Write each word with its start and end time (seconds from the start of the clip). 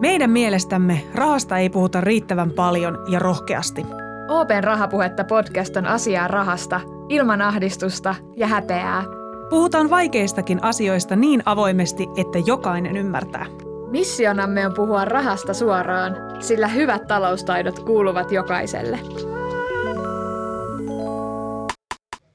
Meidän 0.00 0.30
mielestämme 0.30 1.04
rahasta 1.14 1.58
ei 1.58 1.70
puhuta 1.70 2.00
riittävän 2.00 2.50
paljon 2.50 2.98
ja 3.08 3.18
rohkeasti. 3.18 3.86
Open 4.28 4.64
Rahapuhetta 4.64 5.24
podcast 5.24 5.76
on 5.76 5.86
asiaa 5.86 6.28
rahasta, 6.28 6.80
ilman 7.08 7.42
ahdistusta 7.42 8.14
ja 8.36 8.46
häpeää. 8.46 9.04
Puhutaan 9.50 9.90
vaikeistakin 9.90 10.64
asioista 10.64 11.16
niin 11.16 11.42
avoimesti, 11.46 12.06
että 12.16 12.38
jokainen 12.46 12.96
ymmärtää. 12.96 13.46
Missionamme 13.90 14.66
on 14.66 14.74
puhua 14.74 15.04
rahasta 15.04 15.54
suoraan, 15.54 16.16
sillä 16.40 16.68
hyvät 16.68 17.06
taloustaidot 17.06 17.78
kuuluvat 17.78 18.32
jokaiselle. 18.32 18.98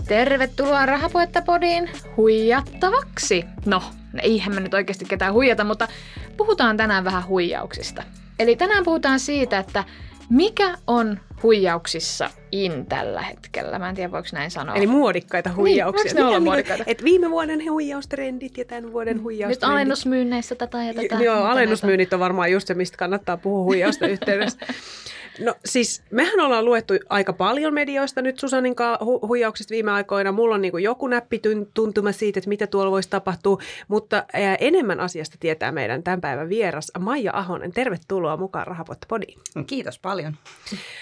Tervetuloa 0.08 0.86
Rahapuhetta 0.86 1.42
podiin 1.42 1.90
huijattavaksi. 2.18 3.46
No, 3.66 3.82
eihän 4.24 4.56
me 4.56 4.62
nyt 4.62 4.74
oikeasti 4.74 5.06
ketään 5.06 5.34
huijata, 5.34 5.64
mutta 5.64 5.88
puhutaan 6.38 6.78
tänään 6.78 7.04
vähän 7.04 7.28
huijauksista. 7.28 8.04
Eli 8.40 8.56
tänään 8.56 8.84
puhutaan 8.84 9.20
siitä, 9.20 9.60
että 9.60 9.84
mikä 10.30 10.78
on 10.88 11.20
huijauksissa 11.44 12.30
in 12.52 12.86
tällä 12.86 13.22
hetkellä? 13.22 13.80
Mä 13.80 13.90
en 13.90 13.96
tiedä, 13.96 14.12
voiko 14.12 14.28
näin 14.34 14.52
sanoa. 14.52 14.76
Eli 14.76 14.88
muodikkaita 14.88 15.54
huijauksia. 15.56 16.04
Niin, 16.04 16.16
ne 16.16 16.26
olla 16.26 16.40
muodikkaita? 16.40 16.84
Et 16.88 17.04
viime 17.04 17.30
vuoden 17.30 17.72
huijaustrendit 17.72 18.58
ja 18.58 18.66
tämän 18.66 18.94
vuoden 18.94 19.24
huijaustrendit. 19.24 19.62
Nyt 19.62 19.72
alennusmyynneissä 19.72 20.56
tätä 20.56 20.84
ja 20.84 20.94
tätä. 20.94 21.24
Joo, 21.24 21.44
alennusmyynnit 21.44 22.14
on 22.14 22.20
varmaan 22.20 22.52
just 22.52 22.68
se, 22.68 22.74
mistä 22.74 22.98
kannattaa 22.98 23.38
puhua 23.38 23.64
huijausta 23.64 24.08
yhteydessä. 24.08 24.60
No 25.40 25.56
siis 25.66 26.04
mehän 26.12 26.40
ollaan 26.40 26.66
luettu 26.66 26.94
aika 27.10 27.34
paljon 27.34 27.74
medioista 27.74 28.22
nyt 28.22 28.40
Susanin 28.40 28.76
hu- 29.02 29.28
huijauksista 29.28 29.72
viime 29.72 29.92
aikoina. 29.92 30.32
Mulla 30.32 30.56
on 30.56 30.62
niin 30.62 30.84
joku 30.84 31.08
näppi 31.08 31.42
tuntuma 31.74 32.12
siitä, 32.12 32.40
että 32.40 32.50
mitä 32.50 32.68
tuolla 32.68 32.92
voisi 32.92 33.10
tapahtua, 33.10 33.58
mutta 33.88 34.24
ää, 34.34 34.56
enemmän 34.60 35.00
asiasta 35.00 35.38
tietää 35.40 35.72
meidän 35.72 36.04
tämän 36.04 36.22
päivän 36.22 36.50
vieras 36.50 36.92
Maija 37.00 37.32
Ahonen. 37.36 37.72
Tervetuloa 37.72 38.38
mukaan 38.38 38.68
Rahapotta-podiin. 38.68 39.40
Kiitos 39.68 40.00
paljon. 40.00 40.34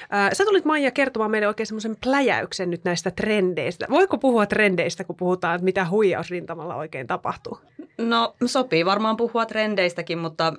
Ää, 0.09 0.34
sä 0.34 0.46
tulit 0.46 0.66
Maija 0.66 0.92
kertomaan 0.92 1.31
meille 1.31 1.48
oikein 1.48 1.68
semmoisen 1.68 1.98
pläjäyksen 2.04 2.70
nyt 2.70 2.84
näistä 2.84 3.12
trendeistä. 3.12 3.86
Voiko 3.90 4.18
puhua 4.18 4.46
trendeistä, 4.46 5.04
kun 5.04 5.16
puhutaan, 5.16 5.56
että 5.56 5.66
mitä 5.66 5.90
huijausrintamalla 5.90 6.76
oikein 6.76 7.08
tapahtuu? 7.08 7.59
No 7.98 8.36
sopii 8.46 8.86
varmaan 8.86 9.18
puhua 9.18 9.46
trendeistäkin, 9.46 10.18
mutta 10.18 10.54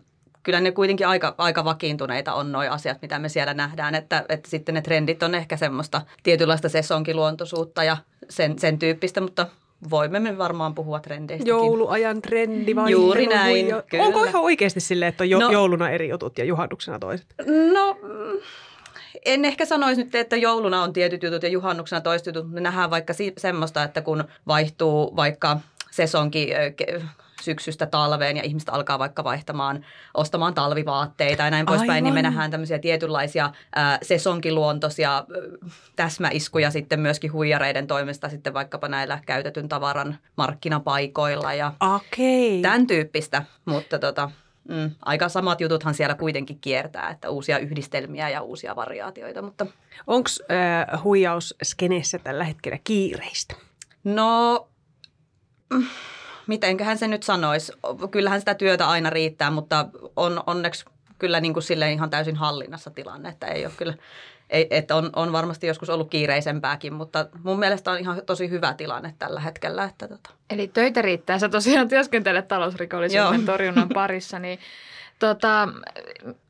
kyllä 0.47 0.61
ne 0.61 0.73
kuitenkin 0.73 1.07
aika, 1.07 1.35
aika 1.39 1.65
vakiintuneita 1.65 2.35
on 2.35 2.53
nuo 2.53 2.63
asiat, 2.71 3.03
mitä 3.03 3.19
me 3.19 3.29
siellä 3.29 3.55
nähdään, 3.55 3.95
että, 3.95 4.25
että 4.29 4.51
sitten 4.51 4.75
ne 4.75 4.83
trendit 4.83 5.23
on 5.23 5.35
ehkä 5.35 5.57
semmoista 5.57 6.03
tietynlaista 6.23 6.69
sesonkiluontoisuutta 6.69 7.85
ja 7.85 7.97
sen, 8.31 8.59
sen 8.59 8.79
tyyppistä, 8.79 9.21
mutta 9.21 9.47
voimme 9.91 10.21
me 10.21 10.39
varmaan 10.39 10.75
puhua 10.75 11.01
trendeistä. 11.01 11.49
Jouluajan 11.49 12.23
trendi 12.23 12.77
vai? 12.77 12.91
Juuri 12.91 13.27
näin, 13.27 13.67
kyllä. 13.91 14.05
Onko 14.05 14.25
ihan 14.25 14.43
oikeasti 14.43 14.81
silleen, 14.81 15.09
että 15.09 15.25
on 15.25 15.31
jo, 15.31 15.39
no, 15.39 15.51
jouluna 15.51 15.91
eri 15.91 16.09
jutut 16.09 16.39
ja 16.39 16.45
juhannuksena 16.45 16.99
toiset? 16.99 17.27
No 17.73 17.99
en 19.25 19.45
ehkä 19.45 19.65
sanoisi 19.65 20.05
nyt, 20.05 20.15
että 20.15 20.37
jouluna 20.37 20.83
on 20.83 20.93
tietyt 20.93 21.23
jutut 21.23 21.43
ja 21.43 21.49
juhannuksena 21.49 22.01
toiset 22.01 22.27
jutut. 22.27 22.51
Me 22.51 22.61
nähdään 22.61 22.91
vaikka 22.91 23.13
si- 23.13 23.35
semmoista, 23.39 23.83
että 23.83 24.03
kun 24.03 24.25
vaihtuu 24.47 25.17
vaikka 25.17 25.59
sesonki 25.91 26.51
syksystä 27.47 27.87
talveen 27.87 28.37
ja 28.37 28.43
ihmiset 28.43 28.69
alkaa 28.69 28.99
vaikka 28.99 29.25
vaihtamaan, 29.25 29.85
ostamaan 30.15 30.55
talvivaatteita 30.55 31.43
ja 31.43 31.51
näin 31.51 31.67
poispäin, 31.67 32.05
niin 32.05 32.15
me 32.15 32.23
nähdään 32.23 32.51
tämmöisiä 32.51 32.79
tietynlaisia 32.79 33.53
ää, 33.75 33.99
sesonkiluontoisia 34.03 35.15
ää, 35.15 35.25
täsmäiskuja 35.97 36.71
sitten 36.71 37.01
myöskin 37.01 37.33
huijareiden 37.33 37.87
toimesta 37.87 38.29
sitten 38.29 38.55
vaikkapa 38.55 38.89
näillä 38.89 39.21
käytetyn 39.27 39.69
tavaran 39.69 40.19
markkinapaikoilla 40.37 41.55
ja 41.55 41.73
okay. 41.81 42.63
tämän 42.63 42.87
tyyppistä, 42.87 43.43
mutta 43.65 43.99
tota, 43.99 44.31
Mm, 44.69 44.91
aika 45.03 45.29
samat 45.29 45.61
jututhan 45.61 45.95
siellä 45.95 46.15
kuitenkin 46.15 46.59
kiertää, 46.61 47.11
että 47.11 47.31
uusia 47.31 47.59
yhdistelmiä 47.59 48.29
ja 48.29 48.43
uusia 48.43 48.77
variaatioita. 48.77 49.43
Mutta... 49.43 49.67
Onko 50.07 50.29
äh, 50.51 51.05
huijaus 51.05 51.55
skenessä 51.63 52.19
tällä 52.19 52.45
hetkellä 52.45 52.79
kiireistä? 52.85 53.55
No, 54.05 54.69
mm, 55.75 55.87
mitenköhän 56.47 56.99
se 56.99 57.09
nyt 57.09 57.23
sanoisi. 57.23 57.73
Kyllähän 58.11 58.41
sitä 58.41 58.55
työtä 58.55 58.89
aina 58.89 59.11
riittää, 59.11 59.51
mutta 59.51 59.87
on 60.17 60.43
onneksi 60.47 60.85
kyllä 61.19 61.41
niin 61.41 61.53
kuin 61.53 61.63
silleen 61.63 61.93
ihan 61.93 62.11
täysin 62.11 62.37
hallinnassa 62.37 62.91
tilanne, 62.91 63.29
että 63.29 63.47
ei 63.47 63.67
ole 63.67 63.73
kyllä, 63.77 63.95
ei, 64.51 64.67
että 64.71 64.97
on, 64.97 65.11
on 65.17 65.33
varmasti 65.33 65.67
joskus 65.67 65.91
ollut 65.91 66.11
kiireisempääkin, 66.11 66.93
mutta 66.93 67.27
mun 67.43 67.59
mielestä 67.59 67.91
on 67.91 67.99
ihan 67.99 68.23
tosi 68.27 68.51
hyvä 68.51 68.75
tilanne 68.75 69.15
tällä 69.19 69.41
hetkellä. 69.41 69.85
Että 69.85 70.09
tota. 70.09 70.31
Eli 70.51 70.69
töitä 70.69 71.03
riittää. 71.03 71.39
Sä 71.39 71.49
tosiaan 71.49 71.89
työskentelet 71.89 72.49
talousrikollisuuden 72.49 73.41
Joo. 73.41 73.47
torjunnan 73.47 73.89
parissa, 73.95 74.39
niin 74.39 74.59
Tota, 75.19 75.69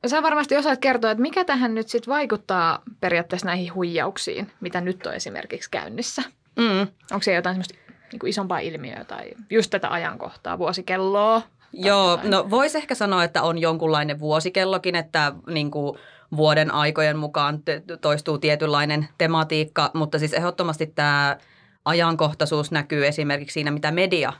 sä 0.07 0.23
varmasti 0.23 0.57
osaat 0.57 0.79
kertoa, 0.79 1.11
että 1.11 1.23
mikä 1.23 1.45
tähän 1.45 1.75
nyt 1.75 1.89
sitten 1.89 2.13
vaikuttaa 2.13 2.83
periaatteessa 3.01 3.47
näihin 3.47 3.75
huijauksiin, 3.75 4.53
mitä 4.61 4.81
nyt 4.81 5.07
on 5.07 5.15
esimerkiksi 5.15 5.71
käynnissä. 5.71 6.23
Mm. 6.57 6.81
Onko 7.11 7.23
se 7.23 7.35
jotain 7.35 7.55
semmoista 7.55 7.86
niin 8.13 8.21
kuin 8.21 8.31
isompaa 8.31 8.59
ilmiöä 8.59 9.05
tai 9.05 9.31
just 9.51 9.71
tätä 9.71 9.89
ajankohtaa, 9.91 10.59
vuosikelloa? 10.59 11.43
Joo, 11.73 12.11
jotain. 12.11 12.31
no 12.31 12.51
voisi 12.51 12.79
ehkä 12.79 12.95
sanoa, 12.95 13.25
että 13.25 13.43
on 13.43 13.59
jonkunlainen 13.59 14.21
vuosikellokin, 14.21 14.95
että 14.95 15.33
niin 15.47 15.71
kuin 15.71 15.99
vuoden 16.37 16.75
aikojen 16.75 17.19
mukaan 17.19 17.63
toistuu 18.01 18.39
tietynlainen 18.39 19.09
tematiikka, 19.19 19.91
mutta 19.95 20.19
siis 20.19 20.33
ehdottomasti 20.33 20.87
tämä 20.87 21.37
ajankohtaisuus 21.85 22.71
näkyy 22.71 23.07
esimerkiksi 23.07 23.55
siinä, 23.55 23.71
mitä 23.71 23.91
media 23.91 24.33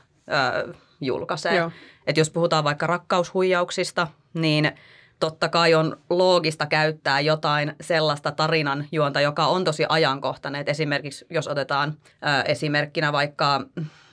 ö, 0.63 0.73
julkaisee. 1.01 1.71
Että 2.07 2.19
jos 2.19 2.29
puhutaan 2.29 2.63
vaikka 2.63 2.87
rakkaushuijauksista, 2.87 4.07
niin– 4.33 4.71
totta 5.19 5.49
kai 5.49 5.73
on 5.73 5.97
loogista 6.09 6.65
käyttää 6.65 7.19
jotain 7.19 7.75
sellaista 7.81 8.31
tarinan 8.31 8.85
juonta, 8.91 9.21
joka 9.21 9.45
on 9.45 9.63
tosi 9.63 9.85
ajankohtainen. 9.89 10.61
Et 10.61 10.69
esimerkiksi 10.69 11.25
jos 11.29 11.47
otetaan 11.47 11.93
ä, 12.25 12.41
esimerkkinä 12.41 13.11
vaikka 13.11 13.61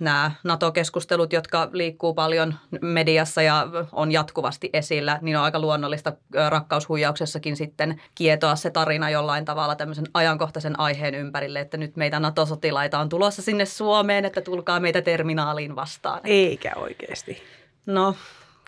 nämä 0.01 0.31
NATO-keskustelut, 0.45 1.33
jotka 1.33 1.69
liikkuu 1.73 2.15
paljon 2.15 2.55
mediassa 2.81 3.43
ja 3.43 3.67
on 3.93 4.13
jatkuvasti 4.13 4.71
esillä, 4.73 5.19
niin 5.23 5.37
on 5.37 5.45
aika 5.45 5.61
luonnollista 5.61 6.13
rakkaushuijauksessakin 6.49 7.57
sitten 7.57 8.01
kietoa 8.15 8.57
se 8.57 8.71
tarina 8.71 9.11
jollain 9.11 9.45
tavalla 9.45 9.77
tämmöisen 9.77 10.07
ajankohtaisen 10.15 10.81
aiheen 10.81 11.15
ympärille, 11.15 11.61
että 11.61 11.77
nyt 11.77 11.97
meitä 11.97 12.21
NATO-sotilaita 12.21 12.99
on 12.99 13.09
tulossa 13.09 13.43
sinne 13.43 13.65
Suomeen, 13.65 14.25
että 14.25 14.41
tulkaa 14.41 14.81
meitä 14.81 15.03
terminaaliin 15.03 15.77
vastaan. 15.77 16.21
Eikä 16.25 16.73
oikeasti. 16.77 17.43
No, 17.87 18.15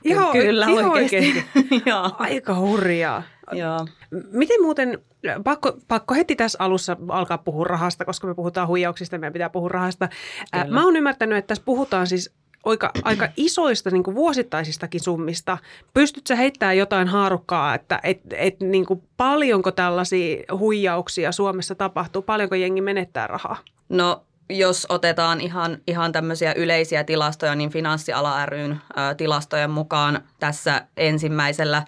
Ihan, 0.04 0.32
Kyllä, 0.32 0.66
ihan 0.66 0.90
oikeasti. 0.90 1.44
Aika 2.18 2.54
hurjaa. 2.54 3.22
Joo. 3.52 3.86
Miten 4.32 4.62
muuten, 4.62 4.98
pakko, 5.44 5.72
pakko 5.88 6.14
heti 6.14 6.36
tässä 6.36 6.58
alussa 6.60 6.96
alkaa 7.08 7.38
puhua 7.38 7.64
rahasta, 7.64 8.04
koska 8.04 8.26
me 8.26 8.34
puhutaan 8.34 8.68
huijauksista, 8.68 9.18
meidän 9.18 9.32
pitää 9.32 9.50
puhua 9.50 9.68
rahasta. 9.68 10.08
Kyllä. 10.52 10.74
Mä 10.74 10.84
oon 10.84 10.96
ymmärtänyt, 10.96 11.38
että 11.38 11.48
tässä 11.48 11.64
puhutaan 11.64 12.06
siis 12.06 12.34
aika, 12.64 12.90
aika 13.04 13.28
isoista 13.36 13.90
niin 13.90 14.14
vuosittaisistakin 14.14 15.00
summista. 15.00 15.58
Pystytkö 15.94 16.36
heittämään 16.36 16.76
jotain 16.76 17.08
haarukkaa, 17.08 17.74
että 17.74 18.00
et, 18.02 18.20
et, 18.32 18.60
niin 18.60 18.86
kuin 18.86 19.02
paljonko 19.16 19.72
tällaisia 19.72 20.44
huijauksia 20.58 21.32
Suomessa 21.32 21.74
tapahtuu, 21.74 22.22
paljonko 22.22 22.54
jengi 22.54 22.80
menettää 22.80 23.26
rahaa? 23.26 23.56
No 23.88 24.22
jos 24.48 24.86
otetaan 24.88 25.40
ihan, 25.40 25.78
ihan 25.86 26.12
tämmöisiä 26.12 26.52
yleisiä 26.56 27.04
tilastoja, 27.04 27.54
niin 27.54 27.70
Finanssiala 27.70 28.46
ryn 28.46 28.72
ä, 28.72 29.14
tilastojen 29.14 29.70
mukaan 29.70 30.20
tässä 30.40 30.86
ensimmäisellä 30.96 31.82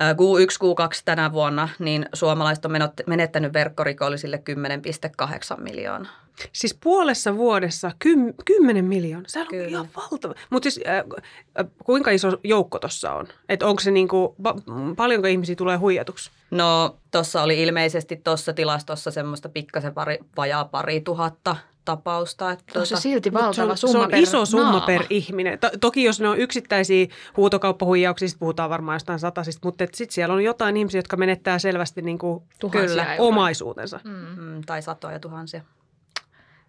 Q1, 0.00 0.56
Q2 0.64 1.02
tänä 1.04 1.32
vuonna, 1.32 1.68
niin 1.78 2.08
suomalaiset 2.12 2.64
on 2.64 2.72
menettänyt 3.06 3.52
verkkorikollisille 3.52 4.42
10,8 5.56 5.60
miljoonaa. 5.60 6.27
Siis 6.52 6.78
puolessa 6.82 7.36
vuodessa 7.36 7.90
kym, 7.98 8.34
10 8.44 8.84
miljoonaa. 8.84 9.28
Se 9.28 9.40
on 9.40 9.46
Kyllä. 9.46 9.68
ihan 9.68 9.88
valtava. 9.96 10.34
Mutta 10.50 10.70
siis 10.70 10.80
äh, 10.88 11.04
kuinka 11.84 12.10
iso 12.10 12.28
joukko 12.44 12.78
tuossa 12.78 13.12
on? 13.12 13.26
Että 13.48 13.66
onko 13.66 13.80
se 13.80 13.90
niinku, 13.90 14.36
pa- 14.42 14.62
paljonko 14.96 15.26
ihmisiä 15.28 15.56
tulee 15.56 15.76
huijatuksi? 15.76 16.30
No 16.50 16.96
tuossa 17.10 17.42
oli 17.42 17.62
ilmeisesti 17.62 18.16
tuossa 18.16 18.52
tilastossa 18.52 19.10
semmoista 19.10 19.48
pikkasen 19.48 19.94
pari, 19.94 20.18
vajaa 20.36 20.64
pari 20.64 21.00
tuhatta 21.00 21.56
tapausta. 21.84 22.50
Että 22.50 22.64
tuota, 22.72 22.86
se 22.86 22.96
silti 22.96 23.32
valtava 23.32 23.52
se 23.54 23.62
on, 23.62 23.76
summa 23.76 23.92
Se 23.92 23.98
on 23.98 24.10
per 24.10 24.22
iso 24.22 24.46
summa 24.46 24.70
naama. 24.70 24.86
per 24.86 25.02
ihminen. 25.10 25.58
To, 25.58 25.70
toki 25.80 26.04
jos 26.04 26.20
ne 26.20 26.28
on 26.28 26.38
yksittäisiä 26.38 27.06
huutokauppahuijauksia, 27.36 28.28
puhutaan 28.38 28.70
varmaan 28.70 28.94
jostain 28.94 29.18
satasista, 29.18 29.68
mutta 29.68 29.84
sitten 29.94 30.14
siellä 30.14 30.34
on 30.34 30.44
jotain 30.44 30.76
ihmisiä, 30.76 30.98
jotka 30.98 31.16
menettää 31.16 31.58
selvästi 31.58 32.02
niin 32.02 32.18
kuin 32.18 32.42
kyllä, 32.70 33.06
omaisuutensa. 33.18 34.00
Mm. 34.04 34.42
Mm, 34.42 34.62
tai 34.66 34.82
satoja 34.82 35.20
tuhansia. 35.20 35.62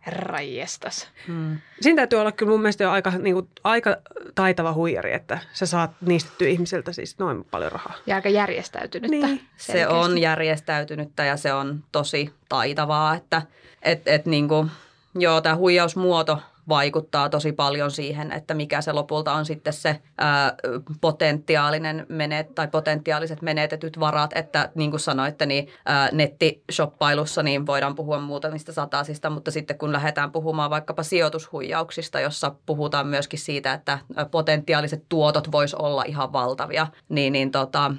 Herranjestas. 0.06 1.08
Hmm. 1.28 1.58
Siinä 1.82 1.96
täytyy 1.96 2.20
olla 2.20 2.32
kyllä 2.32 2.50
mun 2.50 2.62
mielestä 2.62 2.84
jo 2.84 2.92
aika, 2.92 3.12
niin 3.12 3.34
kuin, 3.34 3.50
aika 3.64 3.98
taitava 4.36 4.74
huijari, 4.74 5.14
että 5.14 5.40
sä 5.54 5.66
saat 5.66 5.92
niistettyä 6.02 6.48
ihmiseltä 6.48 6.94
siis 6.94 7.20
noin 7.20 7.44
paljon 7.44 7.72
rahaa. 7.72 7.94
Ja 8.06 8.16
aika 8.16 8.30
järjestäytynyttä. 8.30 9.28
Niin. 9.28 9.42
Se 9.58 9.88
on 9.88 10.18
järjestäytynyttä 10.18 11.26
ja 11.26 11.38
se 11.38 11.54
on 11.54 11.84
tosi 11.92 12.34
taitavaa, 12.50 13.16
että 13.16 13.42
et, 13.82 14.08
et, 14.08 14.26
niin 14.26 14.48
kuin, 14.48 14.72
joo, 15.16 15.42
tämä 15.42 15.56
huijausmuoto 15.56 16.42
vaikuttaa 16.70 17.30
tosi 17.30 17.52
paljon 17.52 17.92
siihen, 17.92 18.32
että 18.32 18.54
mikä 18.54 18.82
se 18.82 18.92
lopulta 18.92 19.34
on 19.34 19.46
sitten 19.46 19.74
se 19.74 20.00
ää, 20.18 20.56
potentiaalinen 21.02 22.06
menet, 22.10 22.56
tai 22.56 22.68
potentiaaliset 22.68 23.42
menetetyt 23.42 24.00
varat, 24.00 24.32
että 24.36 24.72
niin 24.76 24.90
kuin 24.90 25.00
sanoitte, 25.00 25.46
niin 25.46 25.68
ää, 25.86 26.10
nettishoppailussa 26.12 27.44
niin 27.44 27.66
voidaan 27.66 27.96
puhua 27.96 28.20
muutamista 28.20 28.74
satasista, 28.74 29.30
mutta 29.30 29.52
sitten 29.52 29.78
kun 29.78 29.92
lähdetään 29.92 30.32
puhumaan 30.32 30.70
vaikkapa 30.70 31.04
sijoitushuijauksista, 31.04 32.20
jossa 32.20 32.56
puhutaan 32.66 33.08
myöskin 33.08 33.40
siitä, 33.40 33.74
että 33.74 34.00
potentiaaliset 34.32 35.06
tuotot 35.10 35.52
vois 35.52 35.74
olla 35.74 36.04
ihan 36.04 36.34
valtavia, 36.34 36.88
niin, 37.10 37.34
niin 37.34 37.52
tota, 37.52 37.92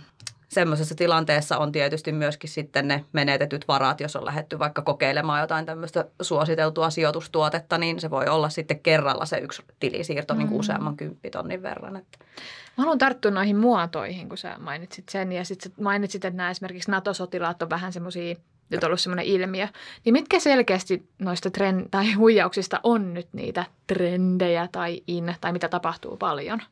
semmoisessa 0.51 0.95
tilanteessa 0.95 1.59
on 1.59 1.73
tietysti 1.73 2.13
myöskin 2.13 2.51
sitten 2.51 2.89
ne 2.89 3.05
menetetyt 3.13 3.69
varat, 3.69 4.01
jos 4.01 4.17
on 4.17 4.25
lähetty 4.25 4.59
vaikka 4.59 4.83
kokeilemaan 4.83 5.41
jotain 5.41 5.67
tämmöistä 5.67 6.05
suositeltua 6.23 6.91
sijoitustuotetta, 6.91 7.79
niin 7.79 8.01
se 8.01 8.11
voi 8.11 8.27
olla 8.27 8.49
sitten 8.49 8.81
kerralla 8.81 9.27
se 9.27 9.39
yksi 9.39 9.63
tilisiirto 9.81 10.35
niin 10.35 10.47
mm. 10.47 10.51
niin 10.51 10.61
useamman 10.61 10.97
kymppitonnin 10.97 11.63
verran. 11.63 11.97
Että. 11.97 12.19
Mä 12.77 12.83
haluan 12.83 12.99
tarttua 12.99 13.31
noihin 13.31 13.57
muotoihin, 13.57 14.29
kun 14.29 14.39
sä 14.39 14.57
mainitsit 14.59 15.09
sen 15.09 15.33
ja 15.33 15.45
sitten 15.45 15.73
mainitsit, 15.81 16.25
että 16.25 16.37
nämä 16.37 16.51
esimerkiksi 16.51 16.91
NATO-sotilaat 16.91 17.63
on 17.63 17.71
vähän 17.71 17.93
semmoisia 17.93 18.35
nyt 18.71 18.85
ollut 18.85 19.01
semmoinen 19.01 19.27
ilmiö. 19.27 19.69
Niin 20.05 20.13
mitkä 20.13 20.41
selkeästi 20.41 21.09
noista 21.19 21.49
trend- 21.49 21.89
tai 21.91 22.13
huijauksista 22.13 22.81
on 22.83 23.15
nyt 23.15 23.29
niitä 23.33 23.65
trendejä 23.87 24.69
tai 24.73 25.03
in, 25.07 25.35
tai 25.41 25.53
mitä 25.53 25.69
tapahtuu 25.69 26.17
paljon? 26.17 26.63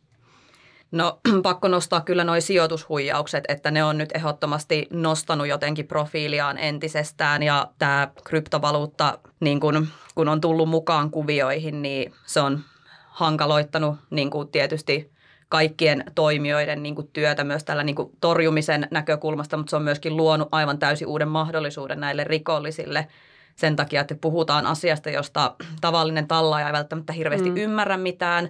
No 0.90 1.20
pakko 1.42 1.68
nostaa 1.68 2.00
kyllä 2.00 2.24
nuo 2.24 2.40
sijoitushuijaukset, 2.40 3.44
että 3.48 3.70
ne 3.70 3.84
on 3.84 3.98
nyt 3.98 4.10
ehdottomasti 4.14 4.86
nostanut 4.90 5.46
jotenkin 5.46 5.86
profiiliaan 5.86 6.58
entisestään 6.58 7.42
ja 7.42 7.68
tämä 7.78 8.08
kryptovaluutta, 8.24 9.18
niin 9.40 9.60
kun, 9.60 9.88
kun 10.14 10.28
on 10.28 10.40
tullut 10.40 10.68
mukaan 10.68 11.10
kuvioihin, 11.10 11.82
niin 11.82 12.12
se 12.26 12.40
on 12.40 12.60
hankaloittanut 13.08 13.96
niin 14.10 14.30
kuin 14.30 14.48
tietysti 14.48 15.12
kaikkien 15.48 16.04
toimijoiden 16.14 16.82
niin 16.82 16.94
kuin 16.94 17.10
työtä 17.12 17.44
myös 17.44 17.64
tällä 17.64 17.82
niin 17.82 17.96
kuin 17.96 18.12
torjumisen 18.20 18.88
näkökulmasta, 18.90 19.56
mutta 19.56 19.70
se 19.70 19.76
on 19.76 19.82
myöskin 19.82 20.16
luonut 20.16 20.48
aivan 20.52 20.78
täysin 20.78 21.08
uuden 21.08 21.28
mahdollisuuden 21.28 22.00
näille 22.00 22.24
rikollisille 22.24 23.06
sen 23.56 23.76
takia, 23.76 24.00
että 24.00 24.14
puhutaan 24.14 24.66
asiasta, 24.66 25.10
josta 25.10 25.54
tavallinen 25.80 26.28
tallaaja 26.28 26.66
ei 26.66 26.72
välttämättä 26.72 27.12
hirveästi 27.12 27.50
mm. 27.50 27.56
ymmärrä 27.56 27.96
mitään 27.96 28.48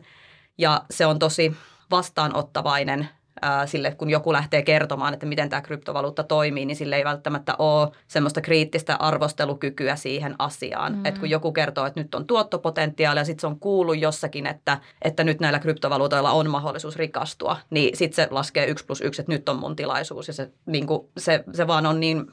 ja 0.59 0.85
se 0.91 1.07
on 1.07 1.19
tosi 1.19 1.57
vastaanottavainen 1.91 3.09
sille, 3.67 3.91
kun 3.91 4.11
joku 4.11 4.33
lähtee 4.33 4.63
kertomaan, 4.63 5.15
että 5.15 5.27
miten 5.27 5.49
tämä 5.49 5.63
kryptovaluutta 5.63 6.25
toimii, 6.25 6.67
niin 6.67 6.77
sille 6.77 6.97
ei 6.97 7.05
välttämättä 7.05 7.55
ole 7.59 7.89
semmoista 8.09 8.41
kriittistä 8.41 8.97
arvostelukykyä 8.97 9.97
siihen 9.97 10.35
asiaan. 10.39 10.93
Mm. 10.93 11.07
Että 11.07 11.21
kun 11.21 11.31
joku 11.31 11.53
kertoo, 11.53 11.87
että 11.87 12.01
nyt 12.01 12.15
on 12.15 12.27
tuottopotentiaalia, 12.27 13.25
sitten 13.25 13.41
se 13.41 13.47
on 13.47 13.61
kuullut 13.61 13.99
jossakin, 13.99 14.47
että, 14.47 14.81
että 15.03 15.25
nyt 15.25 15.41
näillä 15.41 15.59
kryptovaluutoilla 15.59 16.31
on 16.31 16.51
mahdollisuus 16.51 16.97
rikastua, 16.97 17.57
niin 17.71 17.97
sitten 17.97 18.25
se 18.25 18.29
laskee 18.31 18.67
yksi 18.67 18.87
plus 18.87 19.01
yksi, 19.01 19.23
että 19.23 19.33
nyt 19.33 19.49
on 19.49 19.59
mun 19.59 19.77
tilaisuus 19.77 20.29
ja 20.29 20.35
se, 20.35 20.51
niin 20.67 20.87
kuin, 20.87 21.09
se, 21.19 21.45
se 21.53 21.67
vaan 21.67 21.87
on 21.87 22.01
niin 22.01 22.33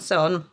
se 0.00 0.18
on 0.18 0.44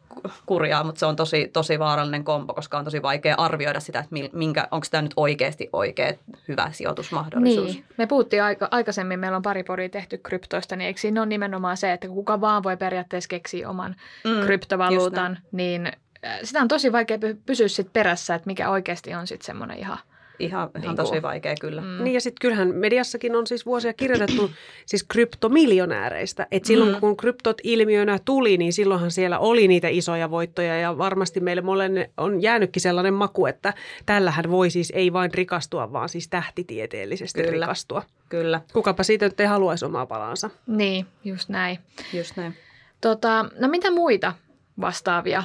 kurjaa, 0.46 0.84
mutta 0.84 1.00
se 1.00 1.06
on 1.06 1.16
tosi, 1.16 1.50
tosi 1.54 1.80
vaarallinen 1.80 2.24
kompo, 2.24 2.54
koska 2.54 2.78
on 2.78 2.86
tosi 2.86 3.02
vaikea 3.02 3.36
arvioida 3.38 3.80
sitä, 3.80 4.00
että 4.00 4.16
minkä, 4.34 4.68
onko 4.72 4.88
tämä 4.92 5.02
nyt 5.02 5.14
oikeasti 5.16 5.70
oikea 5.74 6.14
hyvä 6.48 6.70
sijoitusmahdollisuus. 6.72 7.74
Niin. 7.74 7.86
Me 7.98 8.08
puhuttiin 8.08 8.44
aika, 8.44 8.68
aikaisemmin, 8.72 9.20
meillä 9.20 9.36
on 9.36 9.42
pari 9.42 9.64
poria 9.64 9.90
tehty 9.90 10.18
kryptoista, 10.18 10.76
niin 10.76 10.88
eikö 10.88 11.00
siinä 11.00 11.22
ole 11.22 11.28
nimenomaan 11.28 11.78
se, 11.78 11.94
että 11.94 12.08
kuka 12.08 12.42
vaan 12.42 12.64
voi 12.64 12.78
periaatteessa 12.78 13.28
keksiä 13.28 13.70
oman 13.70 13.96
mm, 14.24 14.46
kryptovaluutan, 14.46 15.40
niin 15.52 15.88
äh, 16.26 16.40
sitä 16.44 16.62
on 16.62 16.68
tosi 16.68 16.92
vaikea 16.92 17.18
pysyä 17.46 17.68
sit 17.68 17.94
perässä, 17.94 18.36
että 18.36 18.48
mikä 18.48 18.70
oikeasti 18.70 19.14
on 19.14 19.28
sitten 19.28 19.46
semmoinen 19.46 19.78
ihan– 19.78 19.98
Ihan, 20.40 20.70
ihan 20.70 20.82
niin 20.82 20.96
tosi 20.96 21.22
vaikea 21.22 21.56
kyllä. 21.62 21.82
Mm. 21.82 22.04
Niin 22.04 22.14
ja 22.14 22.22
sitten 22.22 22.42
kyllähän 22.42 22.76
mediassakin 22.76 23.36
on 23.36 23.48
siis 23.48 23.66
vuosia 23.66 23.94
kirjoitettu 23.94 24.52
siis 24.86 25.04
kryptomiljonääreistä. 25.04 26.48
Että 26.52 26.68
silloin 26.68 26.94
mm. 26.94 27.00
kun 27.00 27.18
kryptot 27.18 27.58
ilmiönä 27.64 28.20
tuli, 28.26 28.58
niin 28.58 28.74
silloinhan 28.74 29.12
siellä 29.12 29.40
oli 29.40 29.68
niitä 29.68 29.88
isoja 29.88 30.32
voittoja 30.32 30.80
ja 30.80 30.98
varmasti 30.98 31.40
meille 31.40 31.62
molemmat 31.62 32.10
on 32.18 32.42
jäänytkin 32.42 32.82
sellainen 32.82 33.14
maku, 33.14 33.46
että 33.46 33.74
tällähän 34.06 34.52
voi 34.52 34.70
siis 34.70 34.92
ei 34.96 35.14
vain 35.14 35.34
rikastua, 35.34 35.94
vaan 35.94 36.10
siis 36.10 36.28
tähtitieteellisesti 36.28 37.42
kyllä. 37.42 37.52
rikastua. 37.52 38.04
Kyllä. 38.30 38.62
Kukapa 38.74 39.04
siitä 39.04 39.26
nyt 39.26 39.40
ei 39.40 39.48
haluaisi 39.48 39.86
omaa 39.86 40.06
palansa. 40.06 40.50
Niin, 40.68 41.06
just 41.24 41.50
näin. 41.50 41.80
Just 42.14 42.38
näin. 42.38 42.58
Tota, 43.02 43.46
no 43.60 43.68
mitä 43.68 43.92
muita 43.92 44.34
vastaavia 44.82 45.44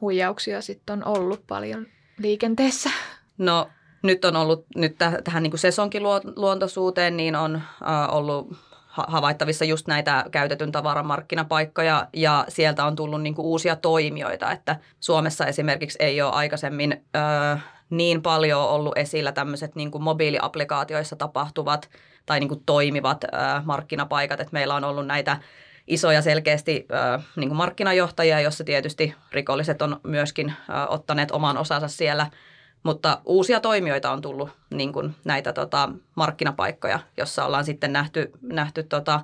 huijauksia 0.00 0.62
sitten 0.62 0.92
on 0.92 1.18
ollut 1.18 1.46
paljon 1.46 1.86
liikenteessä? 2.18 2.90
No 3.38 3.70
nyt 4.02 4.24
on 4.24 4.36
ollut 4.36 4.66
nyt 4.76 4.92
täh- 4.92 5.22
tähän 5.22 5.42
niin 5.42 5.50
kuin 5.50 5.60
sesonkiluontoisuuteen, 5.60 7.16
niin 7.16 7.36
on 7.36 7.54
äh, 7.56 8.14
ollut 8.14 8.56
havaittavissa 9.08 9.64
just 9.64 9.86
näitä 9.86 10.24
käytetyn 10.30 10.72
tavaran 10.72 11.06
markkinapaikkoja 11.06 12.06
ja 12.12 12.44
sieltä 12.48 12.84
on 12.84 12.96
tullut 12.96 13.22
niin 13.22 13.34
kuin 13.34 13.46
uusia 13.46 13.76
toimijoita, 13.76 14.52
että 14.52 14.76
Suomessa 15.00 15.46
esimerkiksi 15.46 15.98
ei 16.00 16.22
ole 16.22 16.32
aikaisemmin 16.32 17.04
äh, 17.16 17.64
niin 17.90 18.22
paljon 18.22 18.68
ollut 18.68 18.98
esillä 18.98 19.32
tämmöiset 19.32 19.74
niin 19.74 19.90
kuin 19.90 20.02
mobiiliaplikaatioissa 20.02 21.16
tapahtuvat 21.16 21.90
tai 22.26 22.40
niin 22.40 22.48
kuin 22.48 22.62
toimivat 22.66 23.24
äh, 23.24 23.64
markkinapaikat, 23.64 24.40
että 24.40 24.52
meillä 24.52 24.74
on 24.74 24.84
ollut 24.84 25.06
näitä 25.06 25.36
isoja 25.86 26.22
selkeästi 26.22 26.86
äh, 26.92 27.24
niin 27.36 27.48
kuin 27.48 27.56
markkinajohtajia, 27.56 28.40
jossa 28.40 28.64
tietysti 28.64 29.14
rikolliset 29.32 29.82
on 29.82 30.00
myöskin 30.02 30.48
äh, 30.48 30.86
ottaneet 30.88 31.30
oman 31.30 31.58
osansa 31.58 31.88
siellä– 31.88 32.26
mutta 32.82 33.20
uusia 33.24 33.60
toimijoita 33.60 34.10
on 34.10 34.20
tullut 34.20 34.50
niin 34.70 34.92
kuin 34.92 35.14
näitä 35.24 35.52
tota, 35.52 35.88
markkinapaikkoja, 36.14 37.00
jossa 37.16 37.44
ollaan 37.44 37.64
sitten 37.64 37.92
nähty, 37.92 38.32
nähty 38.42 38.82
tota, 38.82 39.20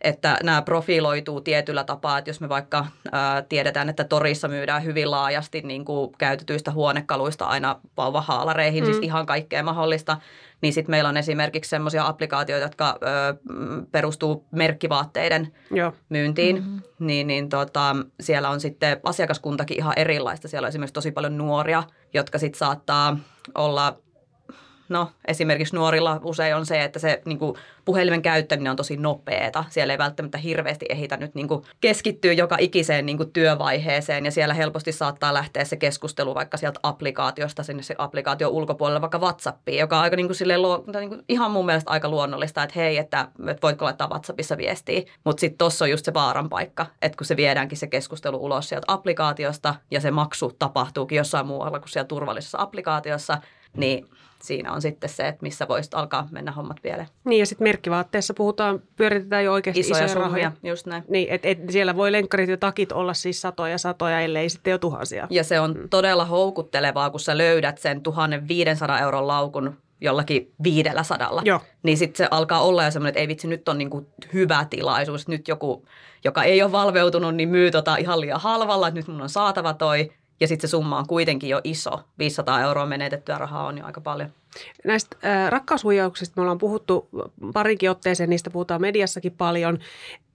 että 0.00 0.36
nämä 0.42 0.62
profiloituu 0.62 1.40
tietyllä 1.40 1.84
tapaa, 1.84 2.18
että 2.18 2.30
jos 2.30 2.40
me 2.40 2.48
vaikka 2.48 2.86
ää, 3.12 3.42
tiedetään, 3.42 3.88
että 3.88 4.04
torissa 4.04 4.48
myydään 4.48 4.84
hyvin 4.84 5.10
laajasti 5.10 5.60
niin 5.60 5.84
kuin 5.84 6.12
käytetyistä 6.18 6.70
huonekaluista 6.70 7.44
aina 7.44 7.80
vauvahaalareihin, 7.96 8.84
siis 8.84 8.96
mm. 8.96 9.00
siis 9.00 9.04
ihan 9.04 9.26
kaikkea 9.26 9.62
mahdollista, 9.62 10.16
niin 10.62 10.72
sitten 10.72 10.90
meillä 10.90 11.08
on 11.08 11.16
esimerkiksi 11.16 11.68
sellaisia 11.68 12.06
applikaatioita, 12.06 12.64
jotka 12.64 12.98
ö, 13.02 13.34
perustuu 13.92 14.46
merkkivaatteiden 14.50 15.52
Joo. 15.70 15.92
myyntiin, 16.08 16.56
mm-hmm. 16.56 16.80
niin, 16.98 17.26
niin 17.26 17.48
tota, 17.48 17.96
siellä 18.20 18.50
on 18.50 18.60
sitten 18.60 19.00
asiakaskuntakin 19.04 19.76
ihan 19.76 19.94
erilaista. 19.96 20.48
Siellä 20.48 20.66
on 20.66 20.68
esimerkiksi 20.68 20.94
tosi 20.94 21.12
paljon 21.12 21.38
nuoria, 21.38 21.82
jotka 22.14 22.38
sitten 22.38 22.58
saattaa 22.58 23.16
olla 23.54 23.98
No 24.90 25.10
esimerkiksi 25.28 25.76
nuorilla 25.76 26.20
usein 26.24 26.56
on 26.56 26.66
se, 26.66 26.84
että 26.84 26.98
se 26.98 27.22
niin 27.24 27.38
kuin, 27.38 27.56
puhelimen 27.84 28.22
käyttäminen 28.22 28.70
on 28.70 28.76
tosi 28.76 28.96
nopeeta. 28.96 29.64
Siellä 29.68 29.94
ei 29.94 29.98
välttämättä 29.98 30.38
hirveästi 30.38 30.86
ehitä 30.88 31.16
nyt 31.16 31.34
niin 31.34 31.48
kuin, 31.48 31.62
keskittyä 31.80 32.32
joka 32.32 32.56
ikiseen 32.60 33.06
niin 33.06 33.16
kuin, 33.16 33.32
työvaiheeseen 33.32 34.24
ja 34.24 34.30
siellä 34.30 34.54
helposti 34.54 34.92
saattaa 34.92 35.34
lähteä 35.34 35.64
se 35.64 35.76
keskustelu 35.76 36.34
vaikka 36.34 36.56
sieltä 36.56 36.80
applikaatiosta 36.82 37.62
sinne 37.62 37.82
se 37.82 37.94
applikaatio 37.98 38.48
ulkopuolelle 38.48 39.00
vaikka 39.00 39.18
WhatsAppiin, 39.18 39.78
joka 39.78 39.96
on 39.96 40.02
aika 40.02 40.16
niin 40.16 40.26
kuin, 40.28 40.36
silleen, 40.36 40.60
niin 41.00 41.08
kuin, 41.08 41.22
ihan 41.28 41.50
mun 41.50 41.66
mielestä 41.66 41.90
aika 41.90 42.08
luonnollista, 42.08 42.62
että 42.62 42.78
hei, 42.78 42.98
että, 42.98 43.28
että 43.48 43.62
voitko 43.62 43.84
laittaa 43.84 44.10
WhatsAppissa 44.10 44.56
viestiä. 44.56 45.02
Mutta 45.24 45.40
sitten 45.40 45.58
tuossa 45.58 45.84
on 45.84 45.90
just 45.90 46.04
se 46.04 46.14
vaaran 46.14 46.48
paikka, 46.48 46.86
että 47.02 47.18
kun 47.18 47.26
se 47.26 47.36
viedäänkin 47.36 47.78
se 47.78 47.86
keskustelu 47.86 48.44
ulos 48.44 48.68
sieltä 48.68 48.84
applikaatiosta 48.88 49.74
ja 49.90 50.00
se 50.00 50.10
maksu 50.10 50.52
tapahtuukin 50.58 51.16
jossain 51.16 51.46
muualla 51.46 51.78
kuin 51.78 51.88
siellä 51.88 52.08
turvallisessa 52.08 52.58
applikaatiossa, 52.60 53.38
niin 53.76 54.06
siinä 54.42 54.72
on 54.72 54.82
sitten 54.82 55.10
se, 55.10 55.28
että 55.28 55.42
missä 55.42 55.68
voisit 55.68 55.94
alkaa 55.94 56.28
mennä 56.30 56.52
hommat 56.52 56.76
vielä. 56.84 57.06
Niin 57.24 57.38
ja 57.38 57.46
sitten 57.46 57.68
merkkivaatteessa 57.68 58.34
puhutaan, 58.34 58.82
pyöritetään 58.96 59.44
jo 59.44 59.52
oikeasti 59.52 59.80
isoja, 59.80 60.04
isoja 60.04 60.24
rahoja. 60.24 60.52
just 60.62 60.86
näin. 60.86 61.04
Niin, 61.08 61.28
et, 61.30 61.46
et 61.46 61.58
siellä 61.70 61.96
voi 61.96 62.12
lenkkarit 62.12 62.50
ja 62.50 62.56
takit 62.56 62.92
olla 62.92 63.14
siis 63.14 63.40
satoja 63.40 63.78
satoja, 63.78 64.20
ellei 64.20 64.48
sitten 64.48 64.70
jo 64.70 64.78
tuhansia. 64.78 65.26
Ja 65.30 65.44
se 65.44 65.60
on 65.60 65.74
mm. 65.74 65.88
todella 65.88 66.24
houkuttelevaa, 66.24 67.10
kun 67.10 67.20
sä 67.20 67.38
löydät 67.38 67.78
sen 67.78 68.02
1500 68.02 69.00
euron 69.00 69.26
laukun 69.26 69.76
jollakin 70.00 70.52
viidellä 70.62 71.02
sadalla. 71.02 71.42
Joo. 71.44 71.60
Niin 71.82 71.98
sitten 71.98 72.16
se 72.16 72.28
alkaa 72.30 72.60
olla 72.60 72.84
jo 72.84 72.90
semmoinen, 72.90 73.10
että 73.10 73.20
ei 73.20 73.28
vitsi, 73.28 73.48
nyt 73.48 73.68
on 73.68 73.78
niinku 73.78 74.06
hyvä 74.32 74.66
tilaisuus. 74.70 75.28
Nyt 75.28 75.48
joku, 75.48 75.84
joka 76.24 76.42
ei 76.42 76.62
ole 76.62 76.72
valveutunut, 76.72 77.34
niin 77.34 77.48
myy 77.48 77.70
tota 77.70 77.96
ihan 77.96 78.20
liian 78.20 78.40
halvalla, 78.40 78.88
että 78.88 79.00
nyt 79.00 79.08
mun 79.08 79.22
on 79.22 79.28
saatava 79.28 79.74
toi. 79.74 80.12
Ja 80.40 80.48
sitten 80.48 80.68
se 80.68 80.70
summa 80.70 80.98
on 80.98 81.06
kuitenkin 81.06 81.50
jo 81.50 81.60
iso. 81.64 82.00
500 82.18 82.60
euroa 82.60 82.86
menetettyä 82.86 83.38
rahaa 83.38 83.66
on 83.66 83.78
jo 83.78 83.84
aika 83.86 84.00
paljon. 84.00 84.30
Näistä 84.84 85.16
äh, 85.24 85.50
rakkaushuijauksista 85.50 86.32
me 86.36 86.42
ollaan 86.42 86.58
puhuttu 86.58 87.08
parinkin 87.54 87.90
otteeseen, 87.90 88.30
niistä 88.30 88.50
puhutaan 88.50 88.80
mediassakin 88.80 89.32
paljon. 89.32 89.78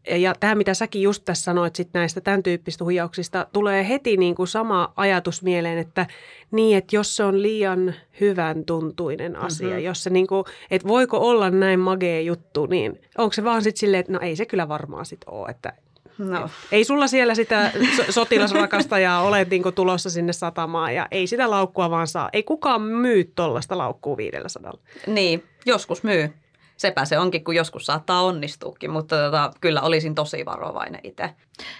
Ja 0.08 0.36
tämä, 0.40 0.56
mitä 0.56 0.74
säkin 0.74 1.02
just 1.02 1.26
tässä 1.26 1.44
sanoit 1.44 1.76
sit 1.76 1.90
näistä 1.94 2.22
tämän 2.22 2.44
tyyppistä 2.44 2.84
huijauksista, 2.84 3.48
tulee 3.54 3.88
heti 3.90 4.18
niin 4.18 4.36
kuin 4.36 4.48
sama 4.48 4.94
ajatus 4.96 5.44
mieleen, 5.44 5.78
että 5.78 6.08
niin, 6.52 6.78
että 6.78 6.96
jos 6.96 7.16
se 7.16 7.24
on 7.24 7.42
liian 7.42 7.94
hyvän 8.20 8.66
tuntuinen 8.66 9.36
asia, 9.36 9.68
mm-hmm. 9.68 9.84
jos 9.84 10.04
se 10.04 10.10
niin 10.10 10.28
kuin, 10.28 10.46
että 10.72 10.88
voiko 10.88 11.18
olla 11.18 11.50
näin 11.50 11.80
magea 11.80 12.22
juttu, 12.22 12.66
niin 12.66 13.02
onko 13.18 13.34
se 13.34 13.44
vaan 13.44 13.64
sitten 13.64 13.80
silleen, 13.80 14.00
että 14.00 14.14
no 14.14 14.20
ei 14.20 14.36
se 14.36 14.46
kyllä 14.46 14.68
varmaan 14.68 15.06
sitten 15.06 15.34
ole, 15.34 15.50
että 15.50 15.74
No. 16.18 16.50
Ei 16.72 16.84
sulla 16.84 17.08
siellä 17.08 17.36
sitä 17.36 17.72
sotilasrakastajaa 18.10 19.22
ole 19.22 19.48
niin 19.50 19.64
tulossa 19.76 20.10
sinne 20.10 20.34
satamaan 20.34 20.96
ja 20.96 21.08
ei 21.12 21.28
sitä 21.28 21.50
laukkua 21.50 21.90
vaan 21.90 22.08
saa. 22.08 22.30
Ei 22.34 22.44
kukaan 22.44 22.82
myy 22.82 23.32
tuollaista 23.36 23.78
laukkua 23.78 24.18
500. 24.18 24.74
Niin, 25.08 25.44
joskus 25.66 26.04
myy 26.04 26.34
sepä 26.78 27.06
se 27.06 27.20
onkin, 27.20 27.44
kun 27.44 27.56
joskus 27.56 27.86
saattaa 27.86 28.22
onnistuukin, 28.22 28.92
mutta 28.92 29.16
tota, 29.16 29.52
kyllä 29.62 29.82
olisin 29.82 30.16
tosi 30.16 30.46
varovainen 30.46 31.02
itse. 31.04 31.30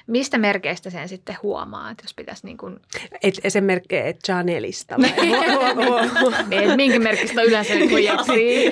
Mistä 0.08 0.38
merkeistä 0.38 0.90
sen 0.90 1.10
sitten 1.10 1.38
huomaa, 1.44 1.92
että 1.92 2.04
jos 2.04 2.14
pitäisi 2.14 2.46
niin 2.46 2.58
kuin... 2.58 2.80
Et, 3.24 3.36
sen 3.48 3.64
merkkejä, 3.64 4.06
että 4.06 4.22
Chanelista 4.26 4.96
niin, 6.48 6.76
minkä 6.76 7.00
merkistä 7.00 7.42
yleensä 7.42 7.74
huijaksi? 7.90 8.66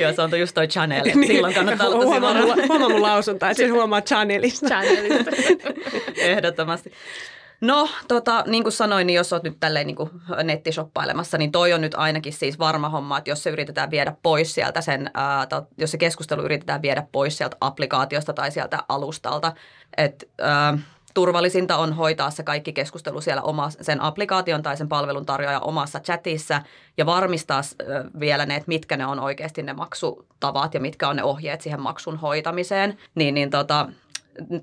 Joo, 0.00 0.12
se 0.12 0.22
on 0.22 0.40
just 0.40 0.54
toi 0.54 0.68
Chanel. 0.68 1.04
Niin. 1.04 1.26
Silloin 1.26 1.54
kannattaa 1.54 1.86
olla 1.86 2.04
tosi 2.04 2.20
varovainen. 2.20 2.68
Huomaa 2.68 2.88
mun 2.88 3.02
lausunta, 3.02 3.50
että 3.50 3.62
sen 3.62 3.72
huomaa 3.78 4.00
Chanelista. 4.00 4.66
Chanelista. 4.66 5.30
Ehdottomasti. 6.16 6.92
No, 7.60 7.88
tota, 8.08 8.44
niin 8.46 8.62
kuin 8.62 8.72
sanoin, 8.72 9.06
niin 9.06 9.14
jos 9.14 9.32
olet 9.32 9.42
nyt 9.42 9.60
tälleen 9.60 9.86
niin 9.86 9.96
nettishoppailemassa, 10.44 11.38
niin 11.38 11.52
toi 11.52 11.72
on 11.72 11.80
nyt 11.80 11.94
ainakin 11.94 12.32
siis 12.32 12.58
varma 12.58 12.88
homma, 12.88 13.18
että 13.18 13.30
jos 13.30 13.42
se 13.42 13.50
yritetään 13.50 13.90
viedä 13.90 14.16
pois 14.22 14.54
sieltä 14.54 14.80
sen, 14.80 15.10
ää, 15.14 15.46
ta, 15.46 15.62
jos 15.78 15.90
se 15.90 15.98
keskustelu 15.98 16.42
yritetään 16.42 16.82
viedä 16.82 17.06
pois 17.12 17.36
sieltä 17.36 17.56
applikaatiosta 17.60 18.32
tai 18.32 18.50
sieltä 18.50 18.78
alustalta, 18.88 19.52
että 19.96 20.26
turvallisinta 21.16 21.76
on 21.76 21.92
hoitaa 21.92 22.30
se 22.30 22.42
kaikki 22.42 22.72
keskustelu 22.72 23.20
siellä 23.20 23.42
oma, 23.42 23.70
sen 23.70 24.00
applikaation 24.00 24.62
tai 24.62 24.76
sen 24.76 24.88
palveluntarjoajan 24.88 25.62
omassa 25.62 26.00
chatissa 26.00 26.62
ja 26.96 27.06
varmistaa 27.06 27.60
vielä 28.20 28.46
ne, 28.46 28.56
että 28.56 28.68
mitkä 28.68 28.96
ne 28.96 29.06
on 29.06 29.20
oikeasti 29.20 29.62
ne 29.62 29.72
maksutavat 29.72 30.74
ja 30.74 30.80
mitkä 30.80 31.08
on 31.08 31.16
ne 31.16 31.22
ohjeet 31.22 31.60
siihen 31.60 31.80
maksun 31.80 32.16
hoitamiseen. 32.16 32.96
Niin, 33.14 33.34
niin 33.34 33.50
tota, 33.50 33.88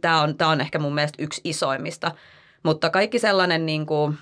tämä 0.01 0.21
on, 0.21 0.35
on 0.45 0.62
ehkä 0.62 0.79
mun 0.79 0.95
mielestä 0.95 1.23
yksi 1.23 1.41
isoimmista. 1.43 2.12
Mutta 2.63 2.89
kaikki 2.89 3.20
sellainen 3.20 3.65
niin 3.65 3.86
kuin, 3.86 4.17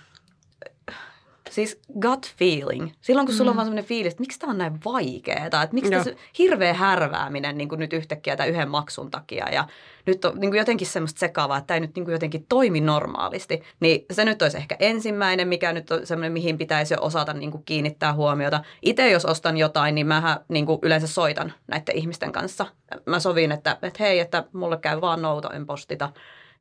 siis 1.51 1.79
gut 2.01 2.33
feeling. 2.37 2.91
Silloin 3.01 3.27
kun 3.27 3.35
sulla 3.35 3.51
mm. 3.51 3.53
on 3.53 3.55
vaan 3.55 3.65
sellainen 3.65 3.85
fiilis, 3.85 4.13
että 4.13 4.21
miksi 4.21 4.39
tämä 4.39 4.51
on 4.51 4.57
näin 4.57 4.79
vaikeaa, 4.85 5.45
että 5.45 5.67
miksi 5.71 5.91
tässä 5.91 6.11
hirveä 6.37 6.73
härvääminen 6.73 7.57
niin 7.57 7.69
kuin 7.69 7.79
nyt 7.79 7.93
yhtäkkiä 7.93 8.35
tämän 8.35 8.49
yhden 8.49 8.69
maksun 8.69 9.11
takia 9.11 9.49
ja 9.49 9.67
nyt 10.05 10.25
on 10.25 10.39
niin 10.39 10.51
kuin 10.51 10.57
jotenkin 10.57 10.87
semmoista 10.87 11.19
sekaavaa, 11.19 11.57
että 11.57 11.67
tämä 11.67 11.75
ei 11.75 11.81
nyt 11.81 11.95
niin 11.95 12.05
kuin 12.05 12.13
jotenkin 12.13 12.45
toimi 12.49 12.81
normaalisti. 12.81 13.63
Niin 13.79 14.05
se 14.11 14.25
nyt 14.25 14.41
olisi 14.41 14.57
ehkä 14.57 14.75
ensimmäinen, 14.79 15.47
mikä 15.47 15.73
nyt 15.73 15.91
on 15.91 16.07
semmoinen, 16.07 16.31
mihin 16.31 16.57
pitäisi 16.57 16.93
jo 16.93 16.97
osata 17.01 17.33
niin 17.33 17.51
kuin 17.51 17.63
kiinnittää 17.65 18.13
huomiota. 18.13 18.63
Itse 18.81 19.09
jos 19.09 19.25
ostan 19.25 19.57
jotain, 19.57 19.95
niin 19.95 20.07
mä 20.07 20.41
niin 20.47 20.65
kuin 20.65 20.79
yleensä 20.81 21.07
soitan 21.07 21.53
näiden 21.67 21.97
ihmisten 21.97 22.31
kanssa. 22.31 22.65
Mä 23.05 23.19
sovin, 23.19 23.51
että, 23.51 23.77
että 23.81 24.03
hei, 24.03 24.19
että 24.19 24.43
mulle 24.53 24.77
käy 24.77 25.01
vaan 25.01 25.21
nouto, 25.21 25.49
en 25.49 25.65
postita 25.65 26.09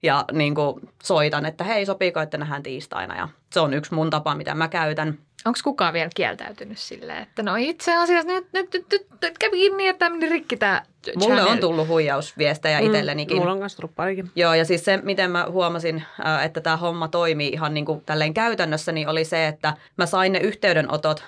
ja 0.02 0.24
niin 0.32 0.54
kuin 0.54 0.80
soitan, 1.02 1.46
että 1.46 1.64
hei, 1.64 1.86
sopiiko, 1.86 2.20
että 2.20 2.38
nähdään 2.38 2.62
tiistaina. 2.62 3.16
Ja 3.16 3.28
se 3.52 3.60
on 3.60 3.74
yksi 3.74 3.94
mun 3.94 4.10
tapa, 4.10 4.34
mitä 4.34 4.54
mä 4.54 4.68
käytän. 4.68 5.18
Onko 5.44 5.58
kukaan 5.64 5.94
vielä 5.94 6.10
kieltäytynyt 6.14 6.78
silleen, 6.78 7.22
että 7.22 7.42
no 7.42 7.56
itse 7.56 7.96
asiassa 7.96 8.28
nyt, 8.28 8.46
nyt, 8.52 8.72
nyt, 8.74 8.86
nyt, 8.92 9.06
nyt 9.22 9.38
kävi 9.38 9.70
niin, 9.70 9.90
että 9.90 10.10
meni 10.10 10.28
rikki 10.28 10.56
tämä 10.56 10.82
Mulle 11.16 11.42
on 11.42 11.58
tullut 11.58 11.88
huijausviestejä 11.88 12.80
mm, 12.80 12.86
itsellenikin. 12.86 13.36
Mulla 13.36 13.52
on 13.52 13.58
myös 13.58 13.76
tullut 13.76 13.94
parikin. 13.94 14.30
Joo, 14.36 14.54
ja 14.54 14.64
siis 14.64 14.84
se, 14.84 14.96
miten 14.96 15.30
mä 15.30 15.46
huomasin, 15.50 16.04
että 16.44 16.60
tämä 16.60 16.76
homma 16.76 17.08
toimii 17.08 17.48
ihan 17.48 17.74
niin 17.74 17.84
kuin 17.84 18.02
tälleen 18.06 18.34
käytännössä, 18.34 18.92
niin 18.92 19.08
oli 19.08 19.24
se, 19.24 19.46
että 19.46 19.74
mä 19.96 20.06
sain 20.06 20.32
ne 20.32 20.38
yhteydenotot 20.38 21.24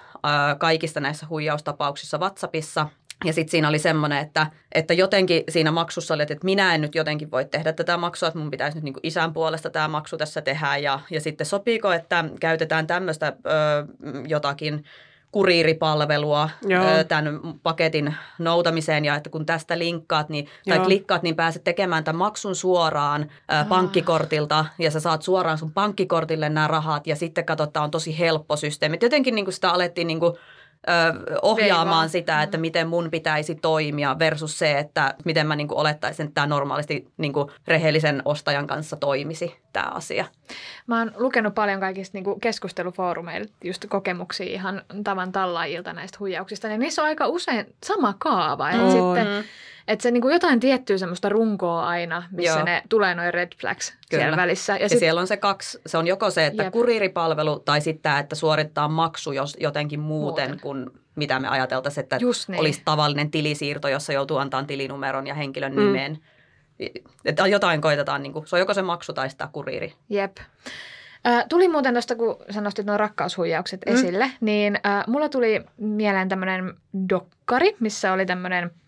kaikista 0.59 1.01
näissä 1.01 1.27
huijaustapauksissa 1.31 2.19
WhatsAppissa– 2.19 2.87
ja 3.25 3.33
sitten 3.33 3.51
siinä 3.51 3.69
oli 3.69 3.79
semmoinen, 3.79 4.19
että, 4.19 4.47
että 4.73 4.95
jotenkin 4.95 5.45
siinä 5.49 5.71
maksussa 5.71 6.15
oli, 6.15 6.23
että 6.23 6.37
minä 6.45 6.75
en 6.75 6.81
nyt 6.81 6.95
jotenkin 6.95 7.31
voi 7.31 7.45
tehdä 7.45 7.73
tätä 7.73 7.97
maksua, 7.97 8.29
että 8.29 8.39
mun 8.39 8.51
pitäisi 8.51 8.77
nyt 8.77 8.85
niin 8.85 8.95
kuin 8.95 9.07
isän 9.07 9.33
puolesta 9.33 9.71
tämä 9.71 9.89
maksu 9.89 10.17
tässä 10.17 10.43
tehdä. 10.43 10.77
Ja, 10.77 11.01
ja 11.11 11.21
sitten 11.21 11.47
sopiiko, 11.47 11.93
että 11.93 12.25
käytetään 12.41 12.87
tämmöistä 12.87 13.27
ö, 13.27 13.51
jotakin 14.29 14.85
kuriiripalvelua 15.33 16.51
Joo. 16.63 16.85
tämän 17.09 17.41
paketin 17.63 18.15
noutamiseen 18.39 19.05
ja 19.05 19.15
että 19.15 19.31
kun 19.31 19.47
tästä 19.47 19.79
linkkaat 19.79 20.29
niin, 20.29 20.49
tai 20.69 20.77
Joo. 20.77 20.85
klikkaat, 20.85 21.23
niin 21.23 21.37
pääset 21.37 21.65
tekemään 21.65 22.05
tämän 22.05 22.19
maksun 22.19 22.57
suoraan 22.57 23.31
ah. 23.49 23.69
pankkikortilta 23.69 24.65
ja 24.79 24.91
sä 24.91 25.01
saat 25.01 25.23
suoraan 25.23 25.59
sun 25.59 25.73
pankkikortille 25.73 26.49
nämä 26.49 26.69
rahat 26.69 27.07
ja 27.07 27.17
sitten 27.17 27.45
katsotaan, 27.45 27.85
on 27.85 27.91
tosi 27.91 28.19
helppo 28.19 28.57
systeemi. 28.57 28.99
Jotenkin 29.03 29.35
niin 29.35 29.45
kuin 29.45 29.55
sitä 29.55 29.71
alettiin 29.71 30.07
niin 30.07 30.21
kuin 30.21 30.35
ö, 30.89 30.93
ohjaamaan 31.43 31.87
Veivaa. 31.87 32.09
sitä, 32.09 32.43
että 32.43 32.57
mm. 32.57 32.61
miten 32.61 32.89
mun 32.89 33.09
pitäisi 33.11 33.55
toimia 33.55 34.19
versus 34.19 34.59
se, 34.59 34.79
että 34.79 35.15
miten 35.25 35.47
mä 35.47 35.57
niin 35.57 35.69
kuin 35.69 35.79
olettaisin, 35.79 36.27
että 36.27 36.35
tämä 36.35 36.47
normaalisti 36.47 37.09
niin 37.17 37.33
kuin 37.33 37.51
rehellisen 37.67 38.23
ostajan 38.25 38.67
kanssa 38.67 38.97
toimisi 38.97 39.57
tämä 39.73 39.87
asia. 39.87 40.25
Mä 40.87 40.99
oon 40.99 41.13
lukenut 41.17 41.55
paljon 41.55 41.81
kaikista 41.81 42.19
niin 42.19 42.41
keskustelufoorumeilta 42.41 43.53
just 43.65 43.87
kokemuksia 43.89 44.47
ihan 44.47 44.83
tavan 45.05 45.33
tallaajilta 45.33 45.93
näistä 45.93 46.17
huijauksista. 46.21 46.69
Ja 46.69 46.79
niissä 46.79 47.03
on 47.03 47.09
aika 47.09 47.27
usein 47.27 47.75
sama 47.85 48.15
kaava. 48.19 48.71
Että 48.71 48.91
sitten 48.91 49.45
että 49.89 50.03
se 50.03 50.11
niin 50.11 50.21
kuin 50.23 50.33
jotain 50.33 50.61
tiettyä 50.61 50.99
semmoista 50.99 51.29
runkoa 51.29 51.87
aina, 51.87 52.23
missä 52.31 52.59
Joo. 52.59 52.65
ne 52.65 52.83
tulee 52.89 53.15
noin 53.15 53.35
red 53.35 53.53
flags 53.61 53.91
Kyllä. 54.11 54.23
siellä 54.23 54.37
välissä. 54.37 54.73
Ja, 54.73 54.83
ja 54.83 54.89
sit... 54.89 54.99
siellä 54.99 55.21
on 55.21 55.27
se 55.27 55.37
kaksi, 55.37 55.81
se 55.87 55.99
on 55.99 56.07
joko 56.07 56.31
se, 56.31 56.47
että 56.47 56.63
Jep. 56.63 56.73
kuriiripalvelu 56.73 57.59
tai 57.59 57.81
sitten 57.81 58.17
että 58.17 58.35
suorittaa 58.35 58.89
maksu 58.89 59.33
jos 59.33 59.57
jotenkin 59.61 60.01
muuten, 60.01 60.49
muuten. 60.49 60.61
kuin 60.61 60.91
mitä 61.15 61.41
me 61.41 61.49
ajateltaisiin, 61.49 62.03
että 62.03 62.19
niin. 62.49 62.61
olisi 62.61 62.83
tavallinen 62.85 63.31
tilisiirto, 63.31 63.89
jossa 63.89 64.13
joutuu 64.13 64.37
antamaan 64.37 64.67
tilinumeron 64.67 65.27
ja 65.27 65.35
henkilön 65.35 65.73
mm. 65.73 65.79
nimen. 65.79 66.19
Että 67.25 67.47
jotain 67.47 67.81
koitetaan, 67.81 68.23
niin 68.23 68.33
kuin, 68.33 68.47
se 68.47 68.57
on 68.57 68.61
joko 68.61 68.75
se 68.75 68.83
maksu 68.83 69.13
tai 69.13 69.31
sitä 69.31 69.49
kuriiri. 69.53 69.95
Jep. 70.09 70.37
Äh, 71.27 71.45
tuli 71.49 71.69
muuten 71.69 71.95
tuosta, 71.95 72.17
kun 72.17 72.37
sä 72.51 72.61
nostit 72.61 72.87
nuo 72.87 72.97
rakkaushuijaukset 72.97 73.81
mm. 73.87 73.95
esille, 73.95 74.31
niin 74.41 74.79
äh, 74.87 75.05
mulla 75.07 75.29
tuli 75.29 75.65
mieleen 75.77 76.29
tämmöinen 76.29 76.75
dokkari, 77.09 77.77
missä 77.81 78.13
oli 78.13 78.27
tämmöinen– 78.27 78.71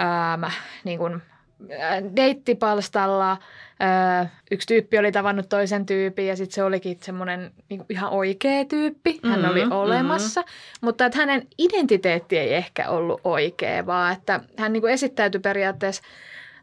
ähm, 0.00 0.52
niin 0.84 0.98
kuin, 0.98 1.22
äh, 1.72 2.02
deittipalstalla 2.16 3.32
äh, 3.32 4.30
yksi 4.50 4.66
tyyppi 4.66 4.98
oli 4.98 5.12
tavannut 5.12 5.48
toisen 5.48 5.86
tyypin 5.86 6.26
ja 6.26 6.36
sitten 6.36 6.54
se 6.54 6.64
olikin 6.64 6.98
semmoinen 7.02 7.50
niin 7.68 7.84
ihan 7.88 8.10
oikea 8.10 8.64
tyyppi. 8.64 9.20
Hän 9.24 9.40
mm-hmm, 9.40 9.50
oli 9.50 9.64
olemassa, 9.70 10.40
mm-hmm. 10.40 10.86
mutta 10.86 11.06
että 11.06 11.18
hänen 11.18 11.46
identiteetti 11.58 12.38
ei 12.38 12.54
ehkä 12.54 12.88
ollut 12.88 13.20
oikea, 13.24 13.86
vaan 13.86 14.12
että 14.12 14.40
hän 14.58 14.72
niin 14.72 14.80
kuin 14.80 14.92
esittäytyi 14.92 15.40
periaatteessa 15.40 16.02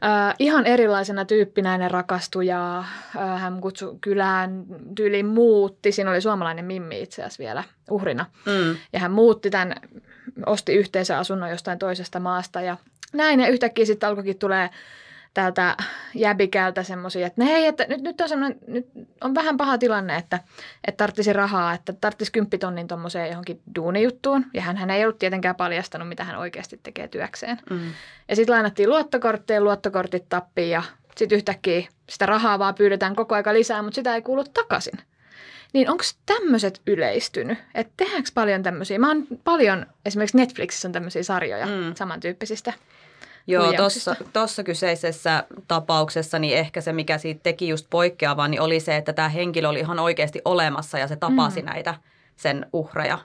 Uh, 0.04 0.36
ihan 0.40 0.66
erilaisena 0.66 1.26
tyyppinä 1.26 1.70
hänen 1.70 1.92
rakastui 1.92 2.48
ja 2.48 2.84
uh, 3.16 3.40
hän 3.40 3.62
kutsui 3.62 3.98
kylään 4.02 4.64
tyyliin 4.96 5.26
muutti. 5.26 5.92
Siinä 5.92 6.12
oli 6.12 6.22
suomalainen 6.22 6.66
Mimmi 6.66 7.02
itse 7.02 7.22
asiassa 7.22 7.44
vielä 7.44 7.64
uhrina. 7.90 8.26
Mm. 8.46 8.78
Ja 8.94 9.00
hän 9.00 9.12
muutti 9.12 9.50
tämän, 9.50 9.76
osti 10.46 10.74
yhteisöasunnon 10.74 11.50
jostain 11.50 11.80
toisesta 11.80 12.20
maasta 12.20 12.62
ja 12.62 12.78
näin 13.14 13.40
ja 13.40 13.48
yhtäkkiä 13.48 13.86
sitten 13.86 14.10
alkoikin 14.10 14.40
tulee 14.40 14.70
täältä 15.34 15.78
jäbikältä 16.16 16.84
semmoisia, 16.84 17.28
että 17.28 17.44
hei, 17.44 17.66
että 17.66 17.86
nyt, 17.90 18.02
nyt, 18.02 18.22
on 18.22 18.56
nyt 18.68 18.88
on 19.22 19.36
vähän 19.36 19.58
paha 19.58 19.78
tilanne, 19.78 20.16
että, 20.16 20.40
että 20.88 20.98
tarttisi 20.98 21.34
rahaa, 21.34 21.74
että 21.74 21.94
tarttisi 21.94 22.32
kymppitonnin 22.32 22.88
tuommoiseen 22.88 23.30
johonkin 23.30 23.62
duunijuttuun. 23.76 24.46
Ja 24.54 24.62
hän, 24.62 24.78
hän 24.78 24.90
ei 24.90 25.04
ollut 25.04 25.20
tietenkään 25.20 25.56
paljastanut, 25.56 26.08
mitä 26.08 26.24
hän 26.24 26.38
oikeasti 26.38 26.80
tekee 26.84 27.08
työkseen. 27.08 27.58
Mm. 27.70 27.94
Ja 28.30 28.36
sitten 28.36 28.54
lainattiin 28.54 28.90
luottokortteja, 28.90 29.62
luottokortit 29.62 30.30
tappiin 30.30 30.70
ja 30.70 30.84
sitten 31.18 31.36
yhtäkkiä 31.36 31.88
sitä 32.10 32.26
rahaa 32.26 32.60
vaan 32.60 32.76
pyydetään 32.76 33.16
koko 33.16 33.36
aika 33.36 33.54
lisää, 33.54 33.82
mutta 33.82 33.96
sitä 33.96 34.16
ei 34.16 34.22
kuulu 34.22 34.44
takaisin. 34.44 35.00
Niin 35.74 35.90
onko 35.90 36.04
tämmöiset 36.26 36.82
yleistynyt? 36.88 37.58
Että 37.76 37.94
tehdäänkö 37.98 38.30
paljon 38.34 38.64
tämmöisiä? 38.64 39.00
Mä 39.00 39.08
oon 39.08 39.28
paljon, 39.44 39.86
esimerkiksi 40.06 40.38
Netflixissä 40.38 40.88
on 40.88 40.92
tämmöisiä 40.92 41.24
sarjoja 41.24 41.66
mm. 41.66 41.96
samantyyppisistä. 41.96 42.74
Joo, 43.48 43.74
tuossa 44.34 44.64
kyseisessä 44.64 45.44
tapauksessa 45.68 46.40
niin 46.40 46.58
ehkä 46.58 46.82
se, 46.82 46.94
mikä 46.94 47.18
siitä 47.18 47.40
teki 47.44 47.68
just 47.68 47.88
poikkeavaa, 47.90 48.48
niin 48.48 48.62
oli 48.62 48.80
se, 48.80 48.96
että 48.96 49.14
tämä 49.14 49.30
henkilö 49.30 49.70
oli 49.70 49.80
ihan 49.80 50.00
oikeasti 50.00 50.42
olemassa 50.46 51.00
ja 51.00 51.08
se 51.08 51.16
tapasi 51.16 51.62
mm. 51.62 51.66
näitä 51.66 51.96
sen 52.36 52.66
uhreja 52.74 53.20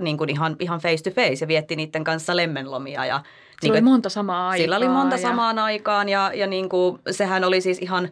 niin 0.00 0.18
kuin 0.18 0.30
ihan, 0.30 0.56
ihan 0.58 0.80
face 0.80 1.10
to 1.10 1.10
face 1.10 1.44
ja 1.44 1.48
vietti 1.48 1.76
niiden 1.76 2.04
kanssa 2.04 2.36
lemmenlomia. 2.36 3.06
Ja, 3.06 3.22
sillä 3.60 3.74
niin 3.74 3.84
oli 3.84 3.90
monta 3.90 4.08
samaa 4.08 4.48
aikaa. 4.48 4.64
Sillä 4.64 4.76
oli 4.76 4.88
monta 4.88 5.16
ja... 5.16 5.22
samaan 5.22 5.58
aikaan 5.58 6.08
ja, 6.08 6.30
ja 6.34 6.46
niin 6.46 6.68
kuin, 6.68 6.98
sehän 7.10 7.44
oli 7.44 7.60
siis 7.60 7.78
ihan 7.78 8.08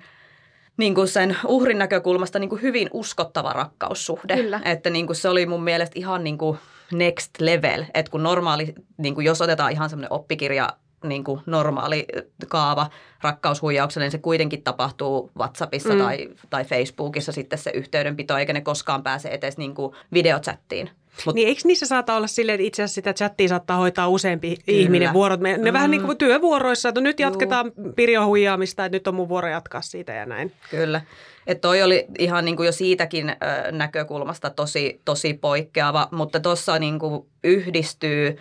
niin 0.76 0.94
kuin 0.94 1.08
sen 1.08 1.36
uhrin 1.46 1.78
näkökulmasta 1.78 2.38
niin 2.38 2.50
kuin 2.50 2.62
hyvin 2.62 2.90
uskottava 2.92 3.52
rakkaussuhde. 3.52 4.36
Kyllä. 4.36 4.60
Että 4.64 4.90
niin 4.90 5.06
kuin 5.06 5.16
se 5.16 5.28
oli 5.28 5.46
mun 5.46 5.64
mielestä 5.64 5.98
ihan 5.98 6.24
niin 6.24 6.38
kuin 6.38 6.58
next 6.92 7.30
level. 7.40 7.84
Että 7.94 8.10
kun 8.10 8.22
normaali, 8.22 8.74
niin 8.96 9.14
kuin 9.14 9.24
jos 9.24 9.40
otetaan 9.40 9.72
ihan 9.72 9.90
semmoinen 9.90 10.12
oppikirja 10.12 10.68
niin 11.04 11.24
kuin 11.24 11.40
normaali 11.46 12.06
kaava 12.48 12.90
rakkaushuijaukselle, 13.22 14.04
niin 14.04 14.12
se 14.12 14.18
kuitenkin 14.18 14.62
tapahtuu 14.62 15.30
WhatsAppissa 15.38 15.94
mm. 15.94 15.98
tai, 15.98 16.28
tai 16.50 16.64
Facebookissa 16.64 17.32
sitten 17.32 17.58
se 17.58 17.70
yhteydenpito, 17.70 18.38
eikä 18.38 18.52
ne 18.52 18.60
koskaan 18.60 19.02
pääse 19.02 19.28
edes 19.28 19.58
niin 19.58 19.74
kuin 19.74 19.92
videochattiin. 20.12 20.90
Mut, 21.26 21.34
niin 21.34 21.48
eikö 21.48 21.60
niissä 21.64 21.86
saata 21.86 22.16
olla 22.16 22.26
silleen, 22.26 22.54
että 22.54 22.66
itse 22.66 22.82
asiassa 22.82 22.94
sitä 22.94 23.12
chattia 23.12 23.48
saattaa 23.48 23.76
hoitaa 23.76 24.08
useampi 24.08 24.56
kyllä. 24.56 24.78
ihminen 24.78 25.12
vuorot? 25.12 25.40
Ne, 25.40 25.56
ne 25.56 25.70
mm. 25.70 25.72
vähän 25.72 25.90
niin 25.90 26.02
kuin 26.02 26.18
työvuoroissa, 26.18 26.88
että 26.88 27.00
nyt 27.00 27.20
jatketaan 27.20 27.72
Pirjo 27.96 28.26
huijaamista, 28.26 28.84
että 28.84 28.96
nyt 28.96 29.06
on 29.06 29.14
mun 29.14 29.28
vuoro 29.28 29.48
jatkaa 29.48 29.82
siitä 29.82 30.12
ja 30.12 30.26
näin. 30.26 30.52
Kyllä. 30.70 31.00
Että 31.46 31.60
toi 31.60 31.82
oli 31.82 32.06
ihan 32.18 32.44
niin 32.44 32.56
kuin 32.56 32.66
jo 32.66 32.72
siitäkin 32.72 33.36
näkökulmasta 33.70 34.50
tosi, 34.50 35.00
tosi 35.04 35.34
poikkeava, 35.34 36.08
mutta 36.10 36.40
tuossa 36.40 36.78
niin 36.78 36.98
kuin 36.98 37.26
yhdistyy 37.44 38.38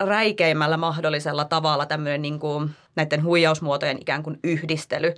räikeimmällä 0.00 0.76
mahdollisella 0.76 1.44
tavalla 1.44 1.86
tämmöinen 1.86 2.22
niin 2.22 2.38
kuin 2.38 2.70
näiden 2.96 3.24
huijausmuotojen 3.24 3.98
ikään 4.00 4.22
kuin 4.22 4.38
yhdistely, 4.44 5.14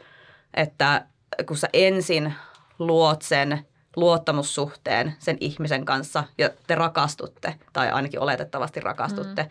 että 0.55 1.05
kun 1.47 1.57
sä 1.57 1.69
ensin 1.73 2.35
luot 2.79 3.23
sen 3.23 3.67
luottamussuhteen 3.97 5.15
sen 5.19 5.37
ihmisen 5.41 5.85
kanssa 5.85 6.25
ja 6.39 6.51
te 6.67 6.75
rakastutte, 6.75 7.55
tai 7.73 7.91
ainakin 7.91 8.21
oletettavasti 8.21 8.81
rakastutte, 8.81 9.43
mm. 9.43 9.49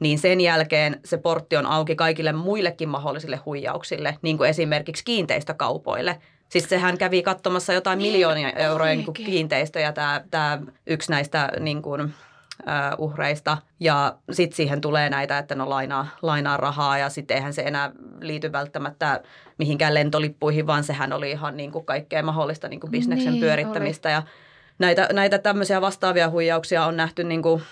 niin 0.00 0.18
sen 0.18 0.40
jälkeen 0.40 1.00
se 1.04 1.18
portti 1.18 1.56
on 1.56 1.66
auki 1.66 1.94
kaikille 1.94 2.32
muillekin 2.32 2.88
mahdollisille 2.88 3.36
huijauksille, 3.36 4.18
niin 4.22 4.38
kuin 4.38 4.50
esimerkiksi 4.50 5.04
kiinteistökaupoille. 5.04 6.18
Siis 6.48 6.68
sehän 6.68 6.98
kävi 6.98 7.22
katsomassa 7.22 7.72
jotain 7.72 7.98
niin, 7.98 8.12
miljoonia 8.12 8.50
euroja 8.50 8.94
niin 8.94 9.04
kuin 9.04 9.14
kiinteistöjä, 9.14 9.92
tämä, 9.92 10.24
tämä 10.30 10.58
yksi 10.86 11.10
näistä 11.10 11.52
niin 11.60 11.82
kuin, 11.82 12.14
uhreista. 12.98 13.58
Ja 13.80 14.16
sitten 14.30 14.56
siihen 14.56 14.80
tulee 14.80 15.10
näitä, 15.10 15.38
että 15.38 15.54
no 15.54 15.70
lainaa, 15.70 16.08
lainaa 16.22 16.56
rahaa 16.56 16.98
ja 16.98 17.08
sitten 17.08 17.36
eihän 17.36 17.52
se 17.52 17.62
enää 17.62 17.92
liity 18.20 18.52
välttämättä 18.52 19.22
mihinkään 19.58 19.94
lentolippuihin, 19.94 20.66
vaan 20.66 20.84
sehän 20.84 21.12
oli 21.12 21.30
ihan 21.30 21.56
niin 21.56 21.72
kuin 21.72 21.84
kaikkea 21.84 22.22
mahdollista 22.22 22.68
niin 22.68 22.80
kuin 22.80 22.90
bisneksen 22.90 23.32
niin, 23.32 23.40
pyörittämistä. 23.40 24.08
Oli. 24.08 24.14
Ja 24.14 24.22
näitä, 24.78 25.08
näitä 25.12 25.38
tämmöisiä 25.38 25.80
vastaavia 25.80 26.30
huijauksia 26.30 26.86
on 26.86 26.96
nähty 26.96 27.24
niin 27.24 27.42
kuin 27.42 27.62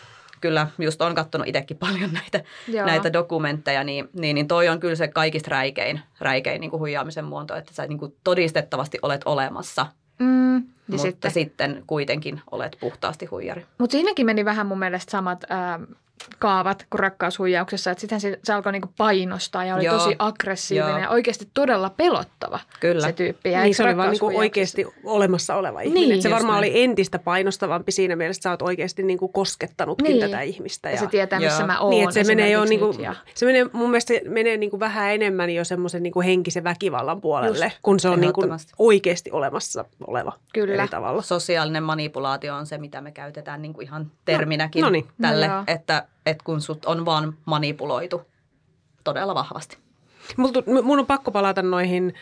kyllä 0.41 0.67
just 0.79 1.03
on 1.03 1.15
katsonut 1.15 1.49
itsekin 1.49 1.77
paljon 1.77 2.11
näitä, 2.21 2.41
näitä 2.85 3.13
dokumentteja, 3.13 3.85
niin, 3.85 4.09
niin, 4.21 4.35
niin 4.35 4.49
toi 4.49 4.69
on 4.69 4.81
kyllä 4.81 4.95
se 4.95 5.09
kaikista 5.09 5.51
räikein, 5.51 6.01
räikein 6.21 6.61
niin 6.61 6.71
kuin 6.71 6.81
huijaamisen 6.81 7.25
muoto, 7.25 7.57
että 7.57 7.75
sä 7.75 7.87
niin 7.87 7.99
kuin 7.99 8.17
todistettavasti 8.25 8.99
olet 9.03 9.23
olemassa– 9.25 9.87
Mm, 10.21 10.63
mutta 10.97 11.11
sitten. 11.11 11.31
sitten 11.31 11.83
kuitenkin 11.87 12.41
olet 12.51 12.77
puhtaasti 12.81 13.27
huijari. 13.27 13.67
Mutta 13.79 13.93
siinäkin 13.93 14.27
meni 14.27 14.45
vähän 14.45 14.67
mun 14.67 14.79
mielestä 14.79 15.11
samat 15.11 15.45
ää, 15.49 15.81
kaavat 16.39 16.87
kuin 16.91 17.01
rakkaushuijauksessa, 17.01 17.91
että 17.91 18.01
sitten 18.01 18.21
se, 18.21 18.39
se 18.45 18.53
alkoi 18.53 18.73
niinku 18.73 18.89
painostaa 18.97 19.65
ja 19.65 19.75
oli 19.75 19.85
Joo. 19.85 19.99
tosi 19.99 20.17
aggressiivinen 20.19 20.91
Joo. 20.91 20.99
ja 20.99 21.11
oikeasti 21.11 21.49
todella 21.55 21.91
pelottava 21.91 22.61
Kyllä. 22.81 23.07
se 23.07 23.13
tyyppi. 23.13 23.53
Ja 23.53 23.63
niin 23.63 23.75
se 23.75 23.83
oli 23.83 23.97
vaan 23.97 24.11
niinku 24.11 24.39
oikeasti 24.39 24.87
olemassa 25.05 25.55
oleva 25.55 25.81
ihminen. 25.81 26.09
Niin, 26.09 26.23
se 26.23 26.31
varmaan 26.31 26.61
näin. 26.61 26.73
oli 26.73 26.83
entistä 26.83 27.19
painostavampi 27.19 27.93
siinä 27.93 28.17
mielessä, 28.17 28.39
että 28.39 28.43
sä 28.43 28.51
oot 28.51 28.63
oikeasti 28.63 29.03
niinku 29.03 29.29
koskettanutkin 29.29 30.07
niin. 30.07 30.21
tätä 30.21 30.41
ihmistä. 30.41 30.89
Ja, 30.89 30.95
ja 30.95 31.01
se 31.01 31.07
tietää, 31.07 31.41
missä 31.41 31.59
Joo. 31.59 31.67
mä 31.67 31.81
oon. 31.81 31.91
Niin, 31.91 32.13
se 32.13 32.25
menee 32.25 32.51
jo 32.51 32.65
niinku, 32.65 32.95
ja... 32.99 33.15
se 33.35 33.47
menee, 33.47 33.67
mun 33.73 33.91
mielestä 33.91 34.15
se 34.15 34.23
menee 34.29 34.57
niinku 34.57 34.81
vähän 34.81 35.15
enemmän 35.15 35.51
jo 35.51 35.65
semmoisen 35.65 36.03
niinku 36.03 36.21
henkisen 36.21 36.65
väkivallan 36.65 37.21
puolelle, 37.21 37.65
Just. 37.65 37.79
kun 37.83 38.01
se 38.01 38.09
on 38.09 38.21
niinku 38.21 38.43
oikeasti 38.79 39.31
olemassa 39.31 39.85
oleva 40.07 40.33
Kyllä. 40.55 40.75
eri 40.75 40.89
tavalla. 40.89 41.23
Sosiaalinen 41.23 41.83
manipulaatio 41.83 42.55
on 42.55 42.67
se, 42.67 42.79
mitä 42.79 43.01
me 43.01 43.13
käytetään 43.13 43.63
niinku 43.63 43.81
ihan 43.81 44.11
terminäkin 44.25 44.81
no, 44.81 44.87
no 44.87 44.93
niin. 44.93 45.09
tälle, 45.23 45.49
no 45.49 45.65
että 45.67 46.07
että 46.27 46.45
kun 46.45 46.61
sut 46.61 46.85
on 46.85 47.05
vaan 47.05 47.37
manipuloitu 47.45 48.23
todella 49.05 49.35
vahvasti. 49.35 49.79
Mun 50.83 50.99
on 50.99 51.07
pakko 51.07 51.31
palata 51.31 51.63
noihin 51.63 52.15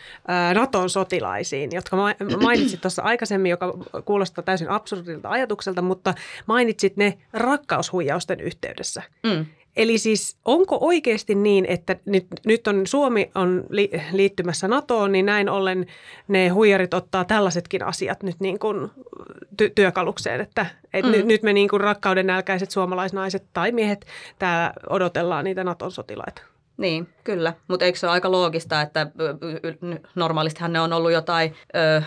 Naton 0.55 0.91
sotilaisiin, 0.91 1.71
jotka 1.73 1.97
mainitsit 2.43 2.81
tuossa 2.81 3.03
aikaisemmin, 3.03 3.51
joka 3.51 3.75
kuulostaa 4.05 4.45
täysin 4.45 4.71
absurdilta 4.71 5.29
ajatukselta, 5.29 5.83
mutta 5.83 6.15
mainitsit 6.47 6.97
ne 6.97 7.19
rakkaushuijausten 7.33 8.41
yhteydessä. 8.41 9.03
Mm. 9.23 9.47
Eli 9.79 9.99
siis 9.99 10.37
onko 10.45 10.79
oikeasti 10.81 11.35
niin, 11.35 11.67
että 11.69 11.97
nyt, 12.05 12.27
nyt 12.47 12.67
on 12.67 12.87
Suomi 12.87 13.31
on 13.35 13.65
li, 13.71 13.91
liittymässä 14.13 14.69
NATOon, 14.69 15.13
niin 15.13 15.27
näin 15.27 15.49
ollen 15.49 15.87
ne 16.29 16.49
huijarit 16.49 16.95
ottaa 16.95 17.25
tällaisetkin 17.25 17.85
asiat 17.85 18.23
nyt 18.23 18.37
niin 18.41 18.59
kuin 18.59 18.91
ty, 19.57 19.73
työkalukseen, 19.75 20.41
että 20.41 20.67
et 20.93 21.05
mm. 21.05 21.11
nyt, 21.11 21.27
nyt 21.27 21.43
me 21.43 21.53
niin 21.53 21.69
kuin 21.69 21.81
rakkauden 21.81 22.27
nälkäiset 22.27 22.71
suomalaisnaiset 22.71 23.45
tai 23.53 23.73
miehet 23.73 24.07
täällä 24.39 24.73
odotellaan 24.91 25.45
niitä 25.45 25.65
NATOn 25.65 25.93
sotilaita. 25.93 26.43
Niin, 26.77 27.09
kyllä. 27.25 27.53
Mutta 27.69 27.85
eikö 27.85 27.99
se 27.99 28.07
ole 28.07 28.13
aika 28.13 28.31
loogista, 28.31 28.81
että 28.81 29.07
normaalistihan 30.15 30.73
ne 30.73 30.81
on 30.81 30.93
ollut 30.93 31.13
jotain 31.13 31.55
ö, 31.77 32.03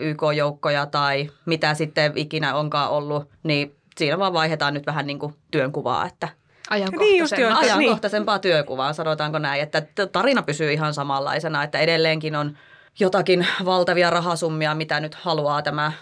YK-joukkoja 0.00 0.86
tai 0.86 1.30
mitä 1.46 1.74
sitten 1.74 2.12
ikinä 2.14 2.54
onkaan 2.54 2.90
ollut, 2.90 3.28
niin 3.42 3.76
siinä 3.96 4.18
vaan 4.18 4.32
vaihdetaan 4.32 4.74
nyt 4.74 4.86
vähän 4.86 5.06
niin 5.06 5.18
kuin 5.18 5.34
työnkuvaa, 5.50 6.06
että– 6.06 6.28
ajankohtaisempaa, 6.70 7.60
niin 7.60 7.72
ajankohtaisempaa 7.72 8.36
niin. 8.36 8.42
työkuvaa, 8.42 8.92
sanotaanko 8.92 9.38
näin. 9.38 9.62
Että 9.62 9.82
tarina 10.12 10.42
pysyy 10.42 10.72
ihan 10.72 10.94
samanlaisena, 10.94 11.62
että 11.62 11.78
edelleenkin 11.78 12.36
on 12.36 12.58
jotakin 13.00 13.46
valtavia 13.64 14.10
rahasummia, 14.10 14.74
mitä 14.74 15.00
nyt 15.00 15.14
haluaa 15.14 15.62
tämä 15.62 15.92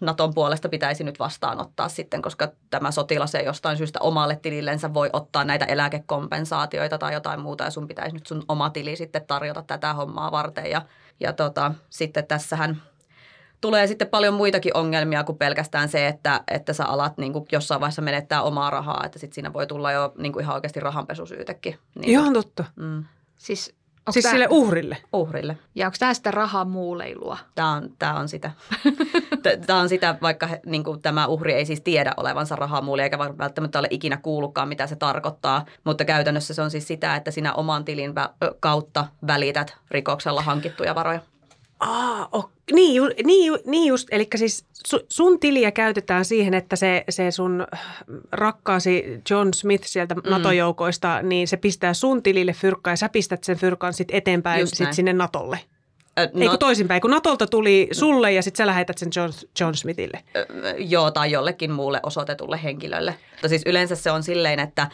Naton 0.00 0.34
puolesta 0.34 0.68
pitäisi 0.68 1.04
nyt 1.04 1.18
vastaanottaa 1.18 1.88
sitten, 1.88 2.22
koska 2.22 2.48
tämä 2.70 2.90
sotilas 2.90 3.34
ei 3.34 3.44
jostain 3.44 3.76
syystä 3.76 4.00
omalle 4.00 4.36
tilillensä 4.36 4.94
voi 4.94 5.10
ottaa 5.12 5.44
näitä 5.44 5.64
eläkekompensaatioita 5.64 6.98
tai 6.98 7.12
jotain 7.12 7.40
muuta, 7.40 7.64
ja 7.64 7.70
sun 7.70 7.88
pitäisi 7.88 8.14
nyt 8.14 8.26
sun 8.26 8.42
oma 8.48 8.70
tili 8.70 8.96
sitten 8.96 9.26
tarjota 9.26 9.62
tätä 9.66 9.94
hommaa 9.94 10.32
varten. 10.32 10.70
Ja, 10.70 10.82
ja 11.20 11.32
tota, 11.32 11.72
sitten 11.90 12.26
tässähän 12.26 12.82
tulee 13.62 13.86
sitten 13.86 14.08
paljon 14.08 14.34
muitakin 14.34 14.76
ongelmia 14.76 15.24
kuin 15.24 15.38
pelkästään 15.38 15.88
se, 15.88 16.06
että, 16.06 16.40
että 16.48 16.72
sä 16.72 16.84
alat 16.84 17.18
niin 17.18 17.32
kuin 17.32 17.46
jossain 17.52 17.80
vaiheessa 17.80 18.02
menettää 18.02 18.42
omaa 18.42 18.70
rahaa, 18.70 19.02
että 19.04 19.18
sitten 19.18 19.34
siinä 19.34 19.52
voi 19.52 19.66
tulla 19.66 19.92
jo 19.92 20.12
niin 20.18 20.32
kuin 20.32 20.42
ihan 20.42 20.54
oikeasti 20.54 20.80
rahanpesusyytekin. 20.80 21.78
Niin 21.94 22.10
ihan 22.10 22.32
totta. 22.32 22.64
Mm. 22.76 23.04
Siis 23.36 23.74
siis 24.10 24.22
tämä, 24.22 24.32
sille 24.32 24.46
uhrille? 24.50 24.96
Uhrille. 25.12 25.58
Ja 25.74 25.86
onko 25.86 25.96
tämä 25.98 26.14
sitä 26.14 26.30
rahamuuleilua? 26.30 27.38
Tämä 27.54 27.72
on, 27.72 27.90
tämä 27.98 28.14
on 28.14 28.28
sitä. 28.28 28.50
tämä 29.66 29.80
on 29.80 29.88
sitä, 29.88 30.18
vaikka 30.22 30.46
he, 30.46 30.60
niin 30.66 30.84
kuin 30.84 31.02
tämä 31.02 31.26
uhri 31.26 31.52
ei 31.52 31.66
siis 31.66 31.80
tiedä 31.80 32.14
olevansa 32.16 32.56
rahamuuli, 32.56 33.02
eikä 33.02 33.18
välttämättä 33.18 33.78
ole 33.78 33.88
ikinä 33.90 34.16
kuullutkaan, 34.16 34.68
mitä 34.68 34.86
se 34.86 34.96
tarkoittaa. 34.96 35.64
Mutta 35.84 36.04
käytännössä 36.04 36.54
se 36.54 36.62
on 36.62 36.70
siis 36.70 36.88
sitä, 36.88 37.16
että 37.16 37.30
sinä 37.30 37.52
oman 37.52 37.84
tilin 37.84 38.14
kautta 38.60 39.06
välität 39.26 39.76
rikoksella 39.90 40.42
hankittuja 40.42 40.94
varoja. 40.94 41.20
Aa, 41.82 42.28
oh, 42.32 42.50
niin, 42.72 42.94
ju, 42.94 43.08
niin, 43.24 43.46
ju, 43.46 43.58
niin 43.66 43.88
just, 43.88 44.08
eli 44.10 44.28
siis 44.36 44.64
su, 44.86 45.00
sun 45.08 45.40
tiliä 45.40 45.70
käytetään 45.70 46.24
siihen, 46.24 46.54
että 46.54 46.76
se, 46.76 47.04
se 47.08 47.30
sun 47.30 47.66
rakkaasi 48.32 49.22
John 49.30 49.48
Smith 49.54 49.84
sieltä 49.86 50.14
mm. 50.14 50.22
NATO-joukoista, 50.24 51.22
niin 51.22 51.48
se 51.48 51.56
pistää 51.56 51.94
sun 51.94 52.22
tilille 52.22 52.52
fyrkkaa 52.52 52.92
ja 52.92 52.96
sä 52.96 53.08
pistät 53.08 53.44
sen 53.44 53.56
fyrkan 53.56 53.94
sitten 53.94 54.16
eteenpäin 54.16 54.66
sit 54.66 54.92
sinne 54.92 55.12
NATOlle. 55.12 55.58
Äh, 56.18 56.28
Ei 56.40 56.48
kun 56.48 56.58
toisinpäin, 56.58 57.00
kun 57.00 57.10
Natolta 57.10 57.46
tuli 57.46 57.88
sulle 57.92 58.32
ja 58.32 58.42
sitten 58.42 58.58
sä 58.58 58.66
lähetät 58.66 58.98
sen 58.98 59.08
John, 59.16 59.32
John 59.60 59.74
Smithille. 59.74 60.24
Äh, 60.36 60.44
joo, 60.78 61.10
tai 61.10 61.30
jollekin 61.30 61.70
muulle 61.70 62.00
osoitetulle 62.02 62.60
henkilölle. 62.62 63.14
Mutta 63.30 63.48
siis 63.48 63.62
yleensä 63.66 63.96
se 63.96 64.10
on 64.10 64.22
silleen, 64.22 64.58
että, 64.58 64.88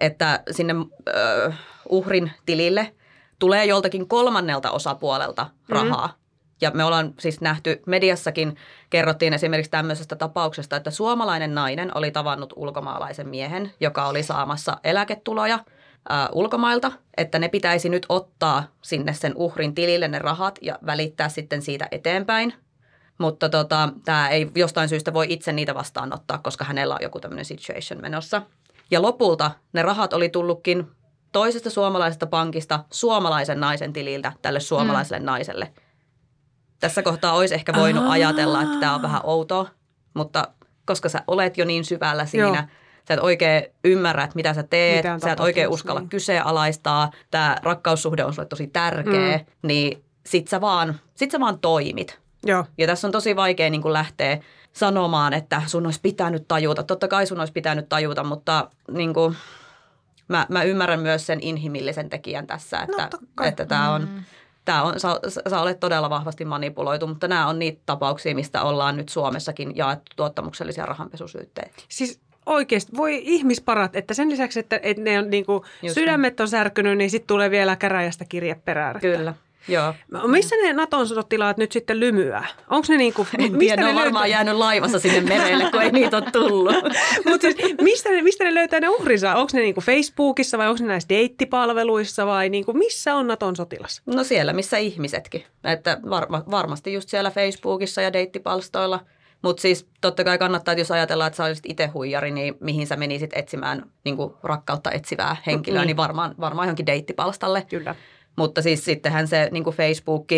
että 0.00 0.42
sinne 0.50 0.74
äh, 1.08 1.58
uhrin 1.88 2.32
tilille 2.46 2.94
tulee 3.38 3.64
joltakin 3.64 4.08
kolmannelta 4.08 4.70
osapuolelta 4.70 5.46
rahaa. 5.68 6.06
Mm. 6.06 6.23
Ja 6.60 6.70
me 6.70 6.84
ollaan 6.84 7.14
siis 7.18 7.40
nähty, 7.40 7.82
mediassakin 7.86 8.56
kerrottiin 8.90 9.34
esimerkiksi 9.34 9.70
tämmöisestä 9.70 10.16
tapauksesta, 10.16 10.76
että 10.76 10.90
suomalainen 10.90 11.54
nainen 11.54 11.96
oli 11.96 12.10
tavannut 12.10 12.52
ulkomaalaisen 12.56 13.28
miehen, 13.28 13.72
joka 13.80 14.06
oli 14.06 14.22
saamassa 14.22 14.76
eläketuloja 14.84 15.58
ää, 16.08 16.28
ulkomailta, 16.32 16.92
että 17.16 17.38
ne 17.38 17.48
pitäisi 17.48 17.88
nyt 17.88 18.06
ottaa 18.08 18.64
sinne 18.82 19.12
sen 19.12 19.32
uhrin 19.36 19.74
tilille 19.74 20.08
ne 20.08 20.18
rahat 20.18 20.58
ja 20.62 20.78
välittää 20.86 21.28
sitten 21.28 21.62
siitä 21.62 21.88
eteenpäin. 21.90 22.54
Mutta 23.18 23.48
tota, 23.48 23.88
tämä 24.04 24.28
ei 24.28 24.50
jostain 24.54 24.88
syystä 24.88 25.12
voi 25.12 25.26
itse 25.28 25.52
niitä 25.52 25.74
vastaanottaa, 25.74 26.38
koska 26.38 26.64
hänellä 26.64 26.94
on 26.94 27.02
joku 27.02 27.20
tämmöinen 27.20 27.44
situation 27.44 28.00
menossa. 28.00 28.42
Ja 28.90 29.02
lopulta 29.02 29.50
ne 29.72 29.82
rahat 29.82 30.12
oli 30.12 30.28
tullutkin 30.28 30.86
toisesta 31.32 31.70
suomalaisesta 31.70 32.26
pankista 32.26 32.84
suomalaisen 32.90 33.60
naisen 33.60 33.92
tililtä 33.92 34.32
tälle 34.42 34.60
suomalaiselle 34.60 35.18
mm. 35.18 35.26
naiselle– 35.26 35.72
tässä 36.80 37.02
kohtaa 37.02 37.32
olisi 37.32 37.54
ehkä 37.54 37.72
voinut 37.74 38.04
Aa. 38.04 38.10
ajatella, 38.10 38.62
että 38.62 38.80
tämä 38.80 38.94
on 38.94 39.02
vähän 39.02 39.20
outoa, 39.24 39.66
mutta 40.14 40.48
koska 40.84 41.08
sä 41.08 41.22
olet 41.26 41.58
jo 41.58 41.64
niin 41.64 41.84
syvällä 41.84 42.26
siinä, 42.26 42.46
Joo. 42.46 42.56
sä 43.08 43.14
et 43.14 43.20
oikein 43.20 43.64
ymmärrä, 43.84 44.24
että 44.24 44.36
mitä 44.36 44.54
sä 44.54 44.62
teet, 44.62 45.04
mitä 45.04 45.18
sä 45.18 45.32
et 45.32 45.40
oikein 45.40 45.68
uskalla 45.68 46.00
niin. 46.00 46.08
kyseenalaistaa, 46.08 47.10
tämä 47.30 47.56
rakkaussuhde 47.62 48.24
on 48.24 48.34
sulle 48.34 48.48
tosi 48.48 48.66
tärkeä, 48.66 49.36
mm. 49.38 49.44
niin 49.62 50.04
sit 50.26 50.48
sä 50.48 50.60
vaan, 50.60 51.00
sit 51.14 51.30
sä 51.30 51.40
vaan 51.40 51.58
toimit. 51.58 52.20
Joo. 52.46 52.64
Ja 52.78 52.86
tässä 52.86 53.08
on 53.08 53.12
tosi 53.12 53.36
vaikea 53.36 53.70
niin 53.70 53.92
lähteä 53.92 54.38
sanomaan, 54.72 55.32
että 55.32 55.62
sun 55.66 55.86
olisi 55.86 56.00
pitänyt 56.02 56.48
tajuta. 56.48 56.82
Totta 56.82 57.08
kai 57.08 57.26
sun 57.26 57.38
olisi 57.38 57.52
pitänyt 57.52 57.88
tajuta, 57.88 58.24
mutta 58.24 58.70
niin 58.90 59.14
kuin, 59.14 59.36
mä, 60.28 60.46
mä 60.48 60.62
ymmärrän 60.62 61.00
myös 61.00 61.26
sen 61.26 61.38
inhimillisen 61.42 62.10
tekijän 62.10 62.46
tässä, 62.46 62.80
että, 62.80 63.08
no, 63.40 63.46
että 63.46 63.66
tämä 63.66 63.92
on... 63.92 64.02
Mm 64.02 64.24
tämä 64.64 64.82
on, 64.82 65.00
sä, 65.00 65.08
sä 65.50 65.60
olet 65.60 65.80
todella 65.80 66.10
vahvasti 66.10 66.44
manipuloitu, 66.44 67.06
mutta 67.06 67.28
nämä 67.28 67.46
on 67.46 67.58
niitä 67.58 67.82
tapauksia, 67.86 68.34
mistä 68.34 68.62
ollaan 68.62 68.96
nyt 68.96 69.08
Suomessakin 69.08 69.76
jaettu 69.76 70.12
tuottamuksellisia 70.16 70.86
rahanpesusyytteitä. 70.86 71.74
Siis 71.88 72.20
oikeasti, 72.46 72.96
voi 72.96 73.20
ihmisparat, 73.24 73.96
että 73.96 74.14
sen 74.14 74.30
lisäksi, 74.30 74.60
että, 74.60 74.80
että 74.82 75.02
ne 75.02 75.18
on 75.18 75.30
niin 75.30 75.46
kuin, 75.46 75.64
sydämet 75.94 76.40
on 76.40 76.48
särkynyt, 76.48 76.98
niin 76.98 77.10
sitten 77.10 77.26
tulee 77.26 77.50
vielä 77.50 77.76
käräjästä 77.76 78.24
kirje 78.24 78.54
perään. 78.64 79.00
Kyllä. 79.00 79.34
Joo. 79.68 79.94
Missä 80.26 80.56
ne 80.56 80.72
Naton 80.72 81.08
sotilaat 81.08 81.56
nyt 81.56 81.72
sitten 81.72 82.00
lymyää? 82.00 82.46
Onko 82.70 82.86
ne 82.88 82.96
niinku... 82.96 83.26
En 83.38 83.42
mistä 83.42 83.58
tiedä, 83.58 83.76
ne, 83.76 83.82
ne 83.82 83.88
on 83.88 83.94
varmaan 83.94 84.30
jäänyt 84.30 84.54
laivassa 84.54 84.98
sinne 84.98 85.20
merelle, 85.20 85.70
kun 85.70 85.82
ei 85.82 85.92
niitä 85.92 86.16
ole 86.16 86.30
tullut. 86.32 86.74
Mutta 87.28 87.46
siis, 87.46 87.74
mistä, 87.80 88.10
ne, 88.10 88.22
mistä 88.22 88.44
ne 88.44 88.54
löytää 88.54 88.80
ne 88.80 88.88
uhrinsa? 88.88 89.34
Onko 89.34 89.50
ne 89.52 89.60
niinku 89.60 89.80
Facebookissa 89.80 90.58
vai 90.58 90.68
onko 90.68 90.82
ne 90.82 90.88
näissä 90.88 91.08
deittipalveluissa 91.08 92.26
vai 92.26 92.48
niinku, 92.48 92.72
missä 92.72 93.14
on 93.14 93.26
Naton 93.26 93.56
sotilas? 93.56 94.02
No 94.06 94.24
siellä, 94.24 94.52
missä 94.52 94.76
ihmisetkin. 94.76 95.44
Että 95.64 95.98
varma, 96.10 96.44
varmasti 96.50 96.92
just 96.92 97.08
siellä 97.08 97.30
Facebookissa 97.30 98.02
ja 98.02 98.12
deittipalstoilla. 98.12 99.00
Mutta 99.42 99.60
siis 99.60 99.86
totta 100.00 100.24
kai 100.24 100.38
kannattaa, 100.38 100.72
että 100.72 100.80
jos 100.80 100.90
ajatellaan, 100.90 101.26
että 101.26 101.36
sä 101.36 101.44
olisit 101.44 101.64
itse 101.68 101.86
huijari, 101.86 102.30
niin 102.30 102.54
mihin 102.60 102.86
sä 102.86 102.96
menisit 102.96 103.30
etsimään 103.34 103.90
niin 104.04 104.16
rakkautta 104.42 104.90
etsivää 104.90 105.36
henkilöä, 105.46 105.80
mm. 105.80 105.86
niin 105.86 105.96
varmaan, 105.96 106.34
varmaan 106.40 106.66
johonkin 106.66 106.86
deittipalstalle. 106.86 107.66
Kyllä. 107.70 107.94
Mutta 108.36 108.62
siis 108.62 108.84
sittenhän 108.84 109.28
se 109.28 109.48
niin 109.52 109.64
kuin 109.64 109.76
Facebook, 109.76 110.28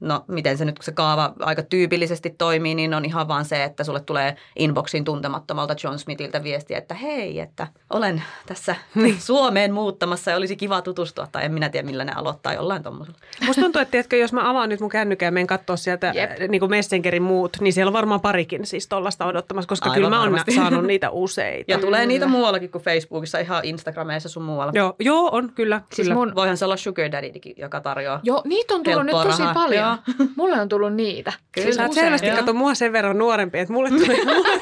no 0.00 0.24
miten 0.28 0.58
se 0.58 0.64
nyt 0.64 0.76
se 0.80 0.92
kaava 0.92 1.32
aika 1.40 1.62
tyypillisesti 1.62 2.34
toimii, 2.38 2.74
niin 2.74 2.94
on 2.94 3.04
ihan 3.04 3.28
vaan 3.28 3.44
se, 3.44 3.64
että 3.64 3.84
sulle 3.84 4.00
tulee 4.00 4.36
inboxin 4.56 5.04
tuntemattomalta 5.04 5.74
John 5.84 5.98
Smithiltä 5.98 6.42
viestiä, 6.42 6.78
että 6.78 6.94
hei, 6.94 7.40
että 7.40 7.66
olen 7.90 8.22
tässä 8.46 8.76
niin. 8.94 9.20
Suomeen 9.20 9.72
muuttamassa 9.72 10.30
ja 10.30 10.36
olisi 10.36 10.56
kiva 10.56 10.82
tutustua, 10.82 11.26
tai 11.32 11.44
en 11.44 11.52
minä 11.52 11.68
tiedä 11.68 11.86
millä 11.86 12.04
ne 12.04 12.12
aloittaa 12.12 12.54
jollain 12.54 12.82
tuommoisella. 12.82 13.18
Musta 13.46 13.62
tuntuu, 13.62 13.82
että 13.82 13.92
tiedätkö, 13.92 14.16
jos 14.16 14.32
mä 14.32 14.50
avaan 14.50 14.68
nyt 14.68 14.80
mun 14.80 14.90
kännykän 14.90 15.26
ja 15.26 15.32
menen 15.32 15.46
katsoa 15.46 15.76
sieltä 15.76 16.12
niin 16.48 16.60
kuin 16.60 16.70
Messengerin 16.70 17.22
muut, 17.22 17.56
niin 17.60 17.72
siellä 17.72 17.88
on 17.88 17.94
varmaan 17.94 18.20
parikin 18.20 18.66
siis 18.66 18.88
tuollaista 18.88 19.26
odottamassa, 19.26 19.68
koska 19.68 19.90
Aivan 19.90 19.94
kyllä 19.94 20.10
mä 20.10 20.20
oon 20.22 20.40
saanut 20.54 20.84
niitä 20.84 21.10
useita. 21.10 21.72
Ja 21.72 21.78
tulee 21.78 22.06
niitä 22.06 22.26
muuallakin 22.26 22.70
kuin 22.70 22.84
Facebookissa, 22.84 23.38
ihan 23.38 23.64
Instagrameissa 23.64 24.28
sun 24.28 24.42
muualla. 24.42 24.72
Joo, 24.74 24.94
joo 24.98 25.28
on 25.32 25.52
kyllä. 25.54 25.80
Siis 25.92 26.06
kyllä. 26.06 26.14
Mun... 26.14 26.34
Voihan 26.34 26.56
se 26.56 26.64
olla 26.64 26.76
sugar 26.76 27.01
daddy, 27.10 27.30
joka 27.56 27.80
tarjoaa 27.80 28.20
Joo, 28.22 28.42
niitä 28.44 28.74
on 28.74 28.82
tullut 28.82 29.06
nyt 29.06 29.12
tosi 29.12 29.38
rahaa. 29.38 29.54
paljon. 29.54 29.84
Joo. 29.84 30.28
Mulle 30.36 30.60
on 30.60 30.68
tullut 30.68 30.94
niitä. 30.94 31.32
Kyllä, 31.52 31.64
siis 31.64 31.78
oot 31.78 31.92
selvästi 31.92 32.30
kato 32.30 32.52
mua 32.52 32.74
sen 32.74 32.92
verran 32.92 33.18
nuorempi, 33.18 33.58
että 33.58 33.72
mulle 33.72 33.88
tulee, 33.88 34.24
mulle 34.34 34.58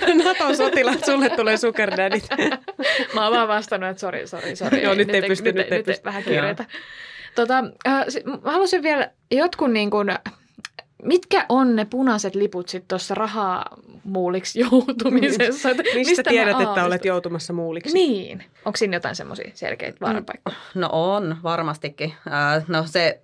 tulee 0.00 0.24
Naton 0.24 0.56
sotilaat, 0.56 1.04
sulle 1.04 1.30
tulee 1.30 1.56
sugar 1.56 1.90
daddy. 1.96 2.20
Mä 3.14 3.24
oon 3.24 3.36
vaan 3.36 3.48
vastannut, 3.48 3.90
että 3.90 4.00
sori, 4.00 4.26
sori, 4.26 4.56
sori. 4.56 4.82
Joo, 4.82 4.94
nyt, 4.94 5.06
nyt 5.06 5.14
ei 5.14 5.28
pysty, 5.28 5.44
nyt, 5.44 5.54
nyt 5.54 5.72
ei 5.72 5.82
pysty. 5.82 6.04
Vähän 6.04 6.22
kiireitä. 6.22 6.64
Tota, 7.34 7.64
äh, 7.86 8.04
mä 8.44 8.50
haluaisin 8.50 8.82
vielä 8.82 9.10
jotkut 9.30 9.72
niin 9.72 9.90
kuin, 9.90 10.08
Mitkä 11.02 11.46
on 11.48 11.76
ne 11.76 11.84
punaiset 11.84 12.34
liput 12.34 12.68
sitten 12.68 12.88
tuossa 12.88 13.14
rahamuuliksi 13.14 14.60
joutumisessa? 14.60 15.68
Mistä, 15.74 15.82
Mistä 15.94 16.22
tiedät, 16.22 16.60
että 16.60 16.84
olet 16.84 17.04
joutumassa 17.04 17.52
muuliksi? 17.52 17.94
Niin. 17.94 18.44
Onko 18.64 18.76
siinä 18.76 18.96
jotain 18.96 19.16
semmoisia 19.16 19.50
selkeitä 19.54 19.98
vaaranpaikkoja? 20.00 20.56
No 20.74 20.88
on, 20.92 21.36
varmastikin. 21.42 22.14
no 22.68 22.86
se 22.86 23.20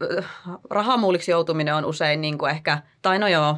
rahamuuliksi 0.71 1.31
joutuminen 1.31 1.75
on 1.75 1.85
usein 1.85 2.21
niin 2.21 2.39
kuin 2.39 2.51
ehkä, 2.51 2.79
tai 3.03 3.19
no 3.19 3.29
joo, 3.29 3.57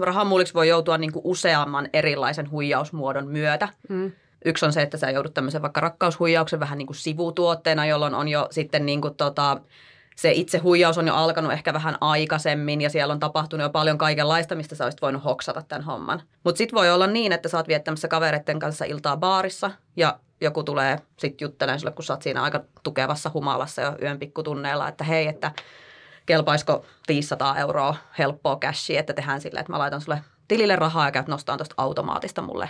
rahamuuliksi 0.00 0.54
voi 0.54 0.68
joutua 0.68 0.98
niin 0.98 1.12
kuin 1.12 1.22
useamman 1.24 1.88
erilaisen 1.92 2.50
huijausmuodon 2.50 3.28
myötä. 3.28 3.68
Mm. 3.88 4.12
Yksi 4.44 4.66
on 4.66 4.72
se, 4.72 4.82
että 4.82 4.96
sä 4.96 5.10
joudut 5.10 5.34
tämmöisen 5.34 5.62
vaikka 5.62 5.80
rakkaushuijauksen 5.80 6.60
vähän 6.60 6.78
niin 6.78 6.86
kuin 6.86 6.96
sivutuotteena, 6.96 7.86
jolloin 7.86 8.14
on 8.14 8.28
jo 8.28 8.48
sitten 8.50 8.86
niin 8.86 9.00
kuin 9.00 9.14
tota, 9.14 9.60
se 10.18 10.32
itse 10.32 10.58
huijaus 10.58 10.98
on 10.98 11.06
jo 11.06 11.14
alkanut 11.14 11.52
ehkä 11.52 11.72
vähän 11.72 11.96
aikaisemmin 12.00 12.80
ja 12.80 12.90
siellä 12.90 13.12
on 13.12 13.20
tapahtunut 13.20 13.64
jo 13.64 13.70
paljon 13.70 13.98
kaikenlaista, 13.98 14.54
mistä 14.54 14.74
sä 14.74 14.84
olisit 14.84 15.02
voinut 15.02 15.24
hoksata 15.24 15.62
tämän 15.62 15.84
homman. 15.84 16.22
Mutta 16.44 16.58
sitten 16.58 16.76
voi 16.76 16.90
olla 16.90 17.06
niin, 17.06 17.32
että 17.32 17.48
sä 17.48 17.56
oot 17.56 17.68
viettämässä 17.68 18.08
kavereiden 18.08 18.58
kanssa 18.58 18.84
iltaa 18.84 19.16
baarissa 19.16 19.70
ja 19.96 20.18
joku 20.40 20.62
tulee 20.62 20.98
sitten 21.16 21.46
juttelemaan 21.46 21.80
sulle, 21.80 21.92
kun 21.92 22.04
sä 22.04 22.12
oot 22.12 22.22
siinä 22.22 22.42
aika 22.42 22.60
tukevassa 22.82 23.30
humalassa 23.34 23.82
jo 23.82 23.96
yön 24.02 24.18
pikkutunneilla, 24.18 24.88
että 24.88 25.04
hei, 25.04 25.26
että 25.26 25.52
kelpaisiko 26.26 26.84
500 27.08 27.56
euroa 27.56 27.96
helppoa 28.18 28.56
cashia, 28.56 29.00
että 29.00 29.12
tehdään 29.12 29.40
sillä, 29.40 29.60
että 29.60 29.72
mä 29.72 29.78
laitan 29.78 30.00
sulle 30.00 30.22
tilille 30.48 30.76
rahaa 30.76 31.06
ja 31.06 31.12
käyt 31.12 31.28
nostaa 31.28 31.56
tuosta 31.56 31.74
automaatista 31.78 32.42
mulle 32.42 32.68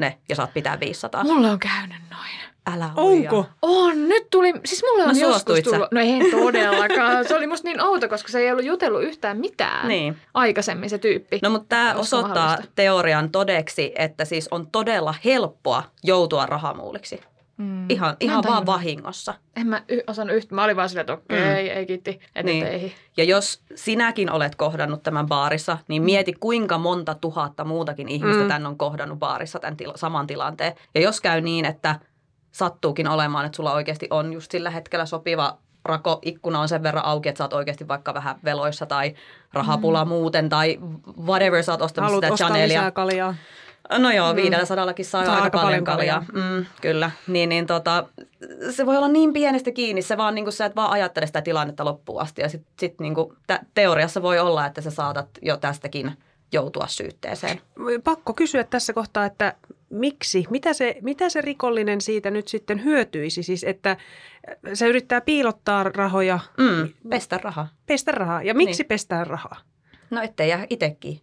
ne 0.00 0.18
ja 0.28 0.36
saat 0.36 0.54
pitää 0.54 0.80
500. 0.80 1.24
Mulla 1.24 1.50
on 1.50 1.58
käynyt 1.58 2.02
noin. 2.10 2.50
Älä 2.66 2.90
Onko? 2.96 3.46
On. 3.62 4.08
Nyt 4.08 4.30
tuli, 4.30 4.52
siis 4.64 4.82
mulla 4.82 5.04
on 5.04 5.14
no, 5.14 5.20
joskus 5.20 5.60
tullut. 5.60 5.92
No 5.92 6.00
ei 6.00 6.30
todellakaan. 6.30 7.28
Se 7.28 7.36
oli 7.36 7.46
musta 7.46 7.68
niin 7.68 7.82
outo, 7.82 8.08
koska 8.08 8.32
se 8.32 8.38
ei 8.38 8.52
ollut 8.52 8.64
jutellut 8.64 9.02
yhtään 9.02 9.38
mitään 9.38 9.88
niin. 9.88 10.16
aikaisemmin 10.34 10.90
se 10.90 10.98
tyyppi. 10.98 11.38
No 11.42 11.50
mutta 11.50 11.66
tämä 11.68 11.94
osoittaa 11.94 12.58
teorian 12.74 13.30
todeksi, 13.30 13.92
että 13.96 14.24
siis 14.24 14.48
on 14.50 14.66
todella 14.66 15.14
helppoa 15.24 15.82
joutua 16.04 16.46
rahamuuliksi. 16.46 17.20
Mm. 17.60 17.86
Ihan, 17.88 18.16
ihan 18.20 18.44
vaan 18.46 18.66
vahingossa. 18.66 19.34
En 19.56 19.66
mä 19.66 19.82
y- 19.88 20.00
osannut 20.06 20.36
yhtä. 20.36 20.54
Mä 20.54 20.64
olin 20.64 20.76
vaan 20.76 20.88
silleen, 20.88 21.02
että 21.02 21.12
okei, 21.12 21.38
okay, 21.38 21.62
mm. 21.62 21.78
ei 21.78 21.86
kiitti, 21.86 22.20
niin. 22.42 22.66
ei. 22.66 22.94
Ja 23.16 23.24
jos 23.24 23.62
sinäkin 23.74 24.32
olet 24.32 24.54
kohdannut 24.54 25.02
tämän 25.02 25.26
baarissa, 25.26 25.78
niin 25.88 26.02
mieti 26.02 26.32
kuinka 26.32 26.78
monta 26.78 27.14
tuhatta 27.14 27.64
muutakin 27.64 28.08
ihmistä 28.08 28.42
mm. 28.42 28.48
tämän 28.48 28.66
on 28.66 28.78
kohdannut 28.78 29.18
baarissa 29.18 29.58
tämän 29.58 29.76
tila- 29.76 29.96
saman 29.96 30.26
tilanteen. 30.26 30.72
Ja 30.94 31.00
jos 31.00 31.20
käy 31.20 31.40
niin, 31.40 31.64
että 31.64 32.00
sattuukin 32.52 33.08
olemaan, 33.08 33.46
että 33.46 33.56
sulla 33.56 33.72
oikeasti 33.72 34.06
on 34.10 34.32
just 34.32 34.50
sillä 34.50 34.70
hetkellä 34.70 35.06
sopiva 35.06 35.58
rako, 35.84 36.18
ikkuna 36.22 36.60
on 36.60 36.68
sen 36.68 36.82
verran 36.82 37.04
auki, 37.04 37.28
että 37.28 37.38
sä 37.38 37.44
oot 37.44 37.52
oikeasti 37.52 37.88
vaikka 37.88 38.14
vähän 38.14 38.36
veloissa 38.44 38.86
tai 38.86 39.14
rahapula 39.52 40.04
mm. 40.04 40.08
muuten 40.08 40.48
tai 40.48 40.78
whatever 41.26 41.62
sä 41.62 41.72
oot 41.72 41.82
ostamassa 41.82 42.14
Haluat 42.14 42.24
sitä 42.24 42.44
Chanelia. 42.44 42.78
lisää 42.78 42.90
kaljaa. 42.90 43.34
No 43.98 44.10
joo, 44.10 44.32
mm. 44.32 44.36
500 44.36 44.66
saa, 44.66 44.86
saa 45.02 45.20
aika, 45.20 45.44
aika 45.44 45.58
paljon 45.58 45.84
kaljaa. 45.84 46.24
kaljaa. 46.28 46.50
Mm, 46.50 46.66
kyllä. 46.80 47.10
Niin, 47.26 47.48
niin 47.48 47.66
tota, 47.66 48.06
se 48.70 48.86
voi 48.86 48.96
olla 48.96 49.08
niin 49.08 49.32
pienestä 49.32 49.70
kiinni, 49.70 50.02
se 50.02 50.16
vaan 50.16 50.34
niin 50.34 50.44
kuin 50.44 50.52
sä 50.52 50.64
et 50.64 50.76
vaan 50.76 50.90
ajattele 50.90 51.26
sitä 51.26 51.42
tilannetta 51.42 51.84
loppuun 51.84 52.22
asti. 52.22 52.42
Ja 52.42 52.48
sitten 52.48 52.72
sit, 52.80 53.00
niin 53.00 53.14
kuin, 53.14 53.36
teoriassa 53.74 54.22
voi 54.22 54.38
olla, 54.38 54.66
että 54.66 54.80
sä 54.80 54.90
saatat 54.90 55.28
jo 55.42 55.56
tästäkin 55.56 56.12
joutua 56.52 56.86
syytteeseen. 56.86 57.60
Pakko 58.04 58.32
kysyä 58.32 58.64
tässä 58.64 58.92
kohtaa, 58.92 59.24
että 59.24 59.54
miksi? 59.90 60.46
Mitä 60.50 60.72
se, 60.72 60.96
mitä 61.02 61.28
se 61.28 61.40
rikollinen 61.40 62.00
siitä 62.00 62.30
nyt 62.30 62.48
sitten 62.48 62.84
hyötyisi? 62.84 63.42
Siis 63.42 63.64
että 63.64 63.96
se 64.74 64.88
yrittää 64.88 65.20
piilottaa 65.20 65.82
rahoja. 65.84 66.38
Mm, 66.58 66.88
pestä 67.08 67.38
rahaa. 67.38 67.68
Pestä 67.86 68.12
rahaa. 68.12 68.42
Ja 68.42 68.54
miksi 68.54 68.82
niin. 68.82 68.88
pestää 68.88 69.24
rahaa? 69.24 69.56
No 70.10 70.22
ettei 70.22 70.48
jää 70.48 70.66
itsekin 70.70 71.20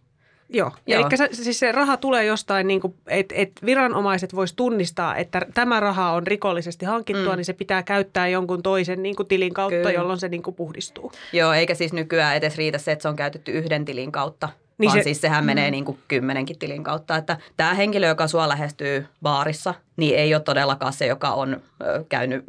Joo, 0.48 0.72
Joo. 0.86 1.00
eli 1.00 1.16
se, 1.16 1.28
siis 1.32 1.58
se 1.58 1.72
raha 1.72 1.96
tulee 1.96 2.24
jostain, 2.24 2.66
niin 2.66 2.80
että 3.06 3.34
et 3.38 3.52
viranomaiset 3.64 4.34
vois 4.34 4.52
tunnistaa, 4.52 5.16
että 5.16 5.46
tämä 5.54 5.80
raha 5.80 6.12
on 6.12 6.26
rikollisesti 6.26 6.86
hankittua, 6.86 7.32
mm. 7.32 7.36
niin 7.36 7.44
se 7.44 7.52
pitää 7.52 7.82
käyttää 7.82 8.28
jonkun 8.28 8.62
toisen 8.62 9.02
niin 9.02 9.16
kuin 9.16 9.26
tilin 9.26 9.54
kautta, 9.54 9.76
Kyllä. 9.76 9.92
jolloin 9.92 10.18
se 10.18 10.28
niin 10.28 10.42
kuin 10.42 10.56
puhdistuu. 10.56 11.12
Joo, 11.32 11.52
eikä 11.52 11.74
siis 11.74 11.92
nykyään 11.92 12.36
edes 12.36 12.56
riitä 12.56 12.78
se, 12.78 12.92
että 12.92 13.02
se 13.02 13.08
on 13.08 13.16
käytetty 13.16 13.52
yhden 13.52 13.84
tilin 13.84 14.12
kautta, 14.12 14.48
niin 14.78 14.88
vaan 14.88 14.98
se, 14.98 15.02
siis 15.02 15.20
sehän 15.20 15.44
mm. 15.44 15.46
menee 15.46 15.70
niin 15.70 15.84
kuin 15.84 15.98
kymmenenkin 16.08 16.58
tilin 16.58 16.84
kautta. 16.84 17.16
Että 17.16 17.36
tämä 17.56 17.74
henkilö, 17.74 18.06
joka 18.06 18.28
sua 18.28 18.48
lähestyy 18.48 19.06
baarissa, 19.22 19.74
niin 19.96 20.16
ei 20.16 20.34
ole 20.34 20.42
todellakaan 20.42 20.92
se, 20.92 21.06
joka 21.06 21.30
on 21.30 21.54
ö, 21.54 22.04
käynyt 22.08 22.44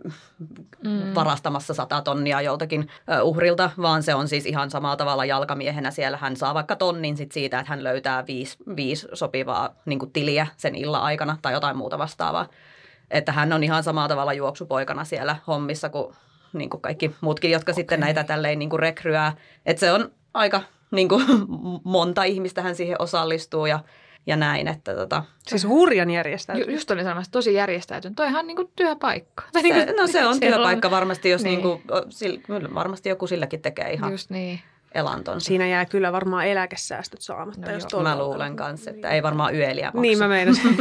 mm. 0.83 1.15
varastamassa 1.15 1.73
sata 1.73 2.01
tonnia 2.01 2.41
joltakin 2.41 2.87
ö, 3.11 3.23
uhrilta, 3.23 3.71
vaan 3.81 4.03
se 4.03 4.15
on 4.15 4.27
siis 4.27 4.45
ihan 4.45 4.71
samalla 4.71 4.95
tavalla 4.95 5.25
jalkamiehenä. 5.25 5.91
Siellä 5.91 6.17
hän 6.17 6.35
saa 6.35 6.53
vaikka 6.53 6.75
tonnin 6.75 7.17
sit 7.17 7.31
siitä, 7.31 7.59
että 7.59 7.69
hän 7.69 7.83
löytää 7.83 8.27
viisi, 8.27 8.57
viisi 8.75 9.07
sopivaa 9.13 9.75
niin 9.85 9.99
kuin 9.99 10.11
tiliä 10.11 10.47
sen 10.57 10.75
illan 10.75 11.01
aikana 11.01 11.37
tai 11.41 11.53
jotain 11.53 11.77
muuta 11.77 11.97
vastaavaa. 11.97 12.47
Että 13.11 13.31
hän 13.31 13.53
on 13.53 13.63
ihan 13.63 13.83
samalla 13.83 14.07
tavalla 14.07 14.33
juoksupoikana 14.33 15.03
siellä 15.03 15.35
hommissa 15.47 15.89
kuin, 15.89 16.15
niin 16.53 16.69
kuin 16.69 16.81
kaikki 16.81 17.15
muutkin, 17.21 17.51
jotka 17.51 17.71
okay. 17.71 17.81
sitten 17.81 17.99
näitä 17.99 18.23
tälleen 18.23 18.59
niin 18.59 18.69
kuin 18.69 18.79
rekryää. 18.79 19.35
Että 19.65 19.79
se 19.79 19.91
on 19.91 20.11
aika 20.33 20.61
niin 20.91 21.09
kuin, 21.09 21.25
monta 21.83 22.23
ihmistä 22.23 22.61
hän 22.61 22.75
siihen 22.75 23.01
osallistuu 23.01 23.65
ja, 23.65 23.79
ja 24.27 24.35
näin. 24.35 24.67
Että, 24.67 24.95
tota. 24.95 25.23
Siis 25.47 25.67
hurjan 25.67 26.09
järjestäytynyt. 26.09 26.67
Ju, 26.67 26.73
just 26.73 26.91
olin 26.91 27.03
sanomassa, 27.03 27.31
tosi 27.31 27.53
järjestäytynyt. 27.53 28.15
Toi 28.15 28.27
ihan 28.27 28.47
niin 28.47 28.55
kuin 28.55 28.71
työpaikka. 28.75 29.43
Se, 29.53 29.61
niin 29.61 29.75
kuin, 29.75 29.95
no 29.97 30.07
se 30.07 30.25
on 30.25 30.39
työpaikka 30.49 30.87
on. 30.87 30.91
varmasti, 30.91 31.29
jos 31.29 31.43
niin. 31.43 31.51
Niin 31.51 31.61
kuin, 31.61 31.83
sillä, 32.09 32.39
varmasti 32.73 33.09
joku 33.09 33.27
silläkin 33.27 33.61
tekee 33.61 33.93
ihan 33.93 34.11
just 34.11 34.29
niin. 34.29 34.59
elantonsa. 34.93 35.45
Siinä 35.45 35.67
jää 35.67 35.85
kyllä 35.85 36.11
varmaan 36.11 36.47
eläkesäästöt 36.47 37.21
saamatta. 37.21 37.67
No, 37.67 37.71
jos 37.71 37.87
mä 38.03 38.17
luulen 38.17 38.55
kanssa, 38.55 38.91
että 38.91 39.09
ei 39.09 39.23
varmaan 39.23 39.55
yöliä 39.55 39.85
maksa. 39.85 40.01
Niin 40.01 40.17
mä 40.17 40.27
meinasin. 40.27 40.77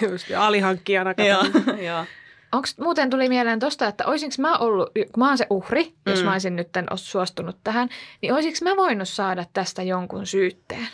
just 0.10 0.26
alihankkijana. 0.38 1.14
Joo, 1.18 1.42
joo. 1.86 2.04
Onko 2.52 2.68
muuten 2.80 3.10
tuli 3.10 3.28
mieleen 3.28 3.58
tosta, 3.58 3.88
että 3.88 4.06
olisinko 4.06 4.34
mä 4.38 4.58
ollut, 4.58 4.90
kun 4.94 5.18
mä 5.18 5.28
oon 5.28 5.38
se 5.38 5.46
uhri, 5.50 5.84
mm. 5.84 6.10
jos 6.10 6.24
mä 6.24 6.32
olisin 6.32 6.56
nyt 6.56 6.68
suostunut 6.94 7.56
tähän, 7.64 7.88
niin 8.22 8.32
olisinko 8.32 8.58
mä 8.62 8.76
voinut 8.76 9.08
saada 9.08 9.44
tästä 9.52 9.82
jonkun 9.82 10.26
syytteen? 10.26 10.88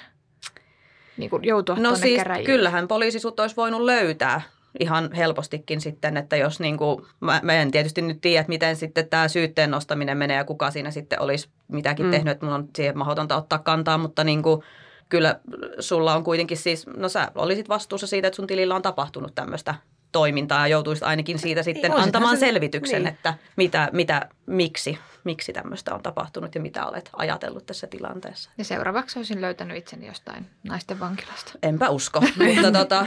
Niin 1.17 1.31
kuin 1.31 1.45
joutua 1.45 1.77
no 1.79 1.97
siis 1.97 2.17
käräjiin. 2.17 2.47
kyllähän 2.47 2.89
poliisi 2.89 3.19
sut 3.19 3.41
olisi 3.41 3.57
voinut 3.57 3.83
löytää 3.83 4.41
ihan 4.81 5.13
helpostikin 5.13 5.81
sitten, 5.81 6.17
että 6.17 6.37
jos 6.37 6.61
niin 6.61 6.77
kuin, 6.77 7.07
mä, 7.21 7.41
mä 7.43 7.53
en 7.53 7.71
tietysti 7.71 8.03
nyt 8.03 8.21
tiedä, 8.21 8.41
että 8.41 8.49
miten 8.49 8.77
sitten 8.77 9.09
tämä 9.09 9.29
syytteen 9.29 9.71
nostaminen 9.71 10.19
menee 10.19 10.37
ja 10.37 10.45
kuka 10.45 10.71
siinä 10.71 10.91
sitten 10.91 11.21
olisi 11.21 11.49
mitäkin 11.69 12.07
mm. 12.07 12.11
tehnyt, 12.11 12.33
että 12.33 12.47
mun 12.47 12.55
on 12.55 12.69
siihen 12.77 12.99
mahdotonta 12.99 13.37
ottaa 13.37 13.59
kantaa, 13.59 13.99
mutta 13.99 14.25
niin 14.25 14.43
kuin, 14.43 14.63
kyllä 15.09 15.41
sulla 15.81 16.15
on 16.15 16.25
kuitenkin 16.25 16.57
siis, 16.57 16.87
no 16.87 17.09
sä 17.09 17.33
olisit 17.35 17.69
vastuussa 17.69 18.07
siitä, 18.07 18.29
että 18.29 18.37
sun 18.37 18.47
tilillä 18.47 18.75
on 18.75 18.83
tapahtunut 18.83 19.35
tämmöistä 19.35 19.75
toimintaa 20.17 20.61
ja 20.61 20.67
joutuisit 20.67 21.05
ainakin 21.05 21.39
siitä 21.39 21.63
sitten 21.63 21.93
Ei, 21.93 21.99
antamaan 21.99 22.37
se, 22.37 22.41
selvityksen, 22.41 23.03
niin. 23.03 23.15
että 23.15 23.35
mitä, 23.57 23.89
mitä, 23.93 24.29
miksi, 24.47 24.99
miksi 25.25 25.53
tämmöistä 25.53 25.95
on 25.95 26.03
tapahtunut 26.03 26.55
ja 26.55 26.61
mitä 26.61 26.87
olet 26.87 27.11
ajatellut 27.17 27.67
tässä 27.67 27.87
tilanteessa. 27.87 28.51
Ja 28.59 28.65
seuraavaksi 28.65 29.19
olisin 29.19 29.41
löytänyt 29.41 29.77
itseni 29.77 30.07
jostain 30.07 30.47
naisten 30.63 31.01
vankilasta. 31.01 31.53
Enpä 31.63 31.89
usko, 31.89 32.21
mutta 32.47 32.73
tota, 32.73 33.07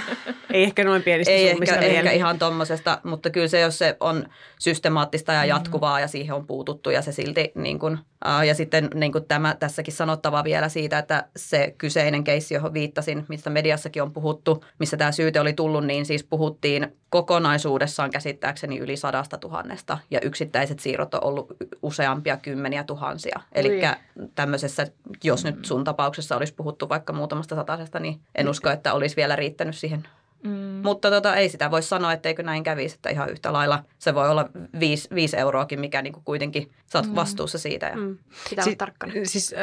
Ei 0.54 0.63
ehkä 0.63 0.84
noin 0.84 1.04
pienistä 1.04 1.34
Ei 1.34 1.49
ehkä, 1.49 1.75
ehkä 1.75 2.12
ihan 2.12 2.39
tuommoisesta, 2.39 3.02
mutta 3.04 3.30
kyllä 3.30 3.47
se, 3.47 3.60
jos 3.60 3.78
se 3.78 3.97
on 3.99 4.25
systemaattista 4.60 5.34
ja 5.34 5.41
mm. 5.41 5.47
jatkuvaa 5.47 5.97
mm. 5.97 6.02
ja 6.02 6.08
siihen 6.08 6.36
on 6.36 6.47
puututtu 6.47 6.89
ja 6.89 7.02
se 7.02 7.12
silti 7.12 7.52
niin 7.56 7.80
kuin, 7.80 7.97
ja 8.47 8.56
sitten 8.56 8.89
niin 8.93 9.12
kuin 9.12 9.25
tämä 9.25 9.56
tässäkin 9.60 9.93
sanottava 9.93 10.43
vielä 10.43 10.69
siitä, 10.69 10.99
että 10.99 11.28
se 11.36 11.75
kyseinen 11.78 12.23
keissi, 12.23 12.54
johon 12.54 12.73
viittasin, 12.73 13.25
mistä 13.28 13.49
mediassakin 13.49 14.04
on 14.04 14.13
puhuttu, 14.13 14.65
missä 14.80 14.97
tämä 14.97 15.12
syyte 15.12 15.39
oli 15.39 15.54
tullut, 15.54 15.86
niin 15.86 16.06
siis 16.06 16.23
puhuttiin 16.23 16.88
kokonaisuudessaan 17.10 18.12
käsittääkseni 18.12 18.78
yli 18.78 18.97
sadasta 18.97 19.38
tuhannesta 19.38 19.97
ja 20.12 20.19
yksittäiset 20.21 20.80
siirrot 20.80 21.13
on 21.13 21.29
ollut 21.30 21.56
useampia 21.82 22.38
kymmeniä 22.38 22.84
tuhansia. 22.84 23.39
Eli 23.52 23.82
tämmöisessä, 24.36 24.88
jos 25.24 25.46
nyt 25.46 25.65
sun 25.65 25.84
tapauksessa 25.84 26.38
olisi 26.38 26.54
puhuttu 26.54 26.89
vaikka 26.89 27.13
muutamasta 27.13 27.56
satasesta, 27.56 28.00
niin 28.00 28.20
en 28.36 28.50
usko, 28.50 28.70
että 28.70 28.94
olisi 28.94 29.15
vielä 29.15 29.36
riittänyt 29.36 29.78
siihen 29.78 30.08
Mm. 30.43 30.82
Mutta 30.84 31.10
tota, 31.10 31.36
ei 31.36 31.49
sitä 31.49 31.71
voi 31.71 31.82
sanoa, 31.82 32.13
etteikö 32.13 32.43
näin 32.43 32.63
kävisi, 32.63 32.95
että 32.95 33.10
ihan 33.10 33.30
yhtä 33.30 33.54
lailla 33.54 33.84
se 33.99 34.15
voi 34.15 34.30
olla 34.30 34.49
viisi, 34.80 35.10
viisi 35.15 35.38
euroakin, 35.38 35.80
mikä 35.80 36.02
niinku 36.02 36.21
kuitenkin 36.25 36.71
sä 36.86 36.99
oot 36.99 37.08
mm. 37.08 37.15
vastuussa 37.15 37.58
siitä. 37.58 37.86
Ja... 37.86 37.95
Mm. 37.95 38.17
Pitää 38.49 38.63
si- 38.63 38.69
olla 38.69 38.78
tarkkana. 38.78 39.13
Siis 39.23 39.56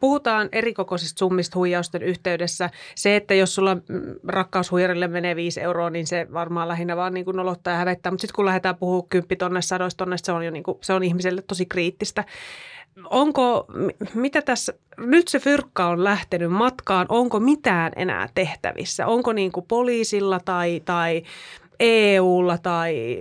puhutaan 0.00 0.48
erikokoisista 0.52 1.18
summista 1.18 1.58
huijausten 1.58 2.02
yhteydessä. 2.02 2.70
Se, 2.94 3.16
että 3.16 3.34
jos 3.34 3.54
sulla 3.54 3.74
mm, 3.74 3.80
rakkaushuijarille 4.28 5.08
menee 5.08 5.36
viisi 5.36 5.60
euroa, 5.60 5.90
niin 5.90 6.06
se 6.06 6.26
varmaan 6.32 6.68
lähinnä 6.68 6.96
vaan 6.96 7.14
niin 7.14 7.26
nolottaa 7.34 7.72
ja 7.72 7.78
hävettää. 7.78 8.12
Mutta 8.12 8.20
sitten 8.20 8.36
kun 8.36 8.46
lähdetään 8.46 8.76
puhumaan 8.76 9.08
kymppitonnesta, 9.08 9.68
sadoista 9.68 9.98
tonnesta, 10.04 10.26
se 10.26 10.32
on 10.32 10.44
jo 10.44 10.50
niin 10.50 10.62
kuin, 10.62 10.78
se 10.80 10.92
on 10.92 11.02
ihmiselle 11.02 11.42
tosi 11.42 11.66
kriittistä 11.66 12.24
onko, 13.10 13.66
mitä 14.14 14.42
tässä, 14.42 14.74
nyt 14.96 15.28
se 15.28 15.38
fyrkka 15.38 15.86
on 15.86 16.04
lähtenyt 16.04 16.52
matkaan, 16.52 17.06
onko 17.08 17.40
mitään 17.40 17.92
enää 17.96 18.28
tehtävissä? 18.34 19.06
Onko 19.06 19.32
niin 19.32 19.52
kuin 19.52 19.66
poliisilla 19.66 20.40
tai, 20.40 20.82
tai 20.84 21.22
EUlla 21.80 22.58
tai 22.58 23.18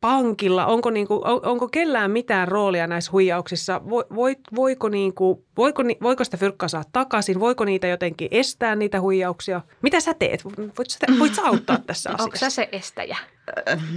pankilla, 0.00 0.66
onko, 0.66 0.90
niin 0.90 1.06
kuin, 1.06 1.26
on, 1.26 1.40
onko 1.44 1.68
kellään 1.68 2.10
mitään 2.10 2.48
roolia 2.48 2.86
näissä 2.86 3.12
huijauksissa? 3.12 3.80
Voi, 3.90 4.36
voiko, 4.56 4.88
niin 4.88 5.14
kuin, 5.14 5.44
voiko, 5.56 5.82
voiko 6.02 6.24
sitä 6.24 6.36
fyrkkaa 6.36 6.68
saada 6.68 6.88
takaisin? 6.92 7.40
Voiko 7.40 7.64
niitä 7.64 7.86
jotenkin 7.86 8.28
estää 8.30 8.76
niitä 8.76 9.00
huijauksia? 9.00 9.60
Mitä 9.82 10.00
sä 10.00 10.14
teet? 10.14 10.44
Voit 10.44 10.90
sä, 10.90 10.98
voit 11.18 11.34
sä 11.34 11.42
auttaa 11.44 11.78
tässä 11.86 12.10
asiassa? 12.10 12.24
Onko 12.24 12.36
sä 12.36 12.50
se 12.50 12.68
estäjä? 12.72 13.16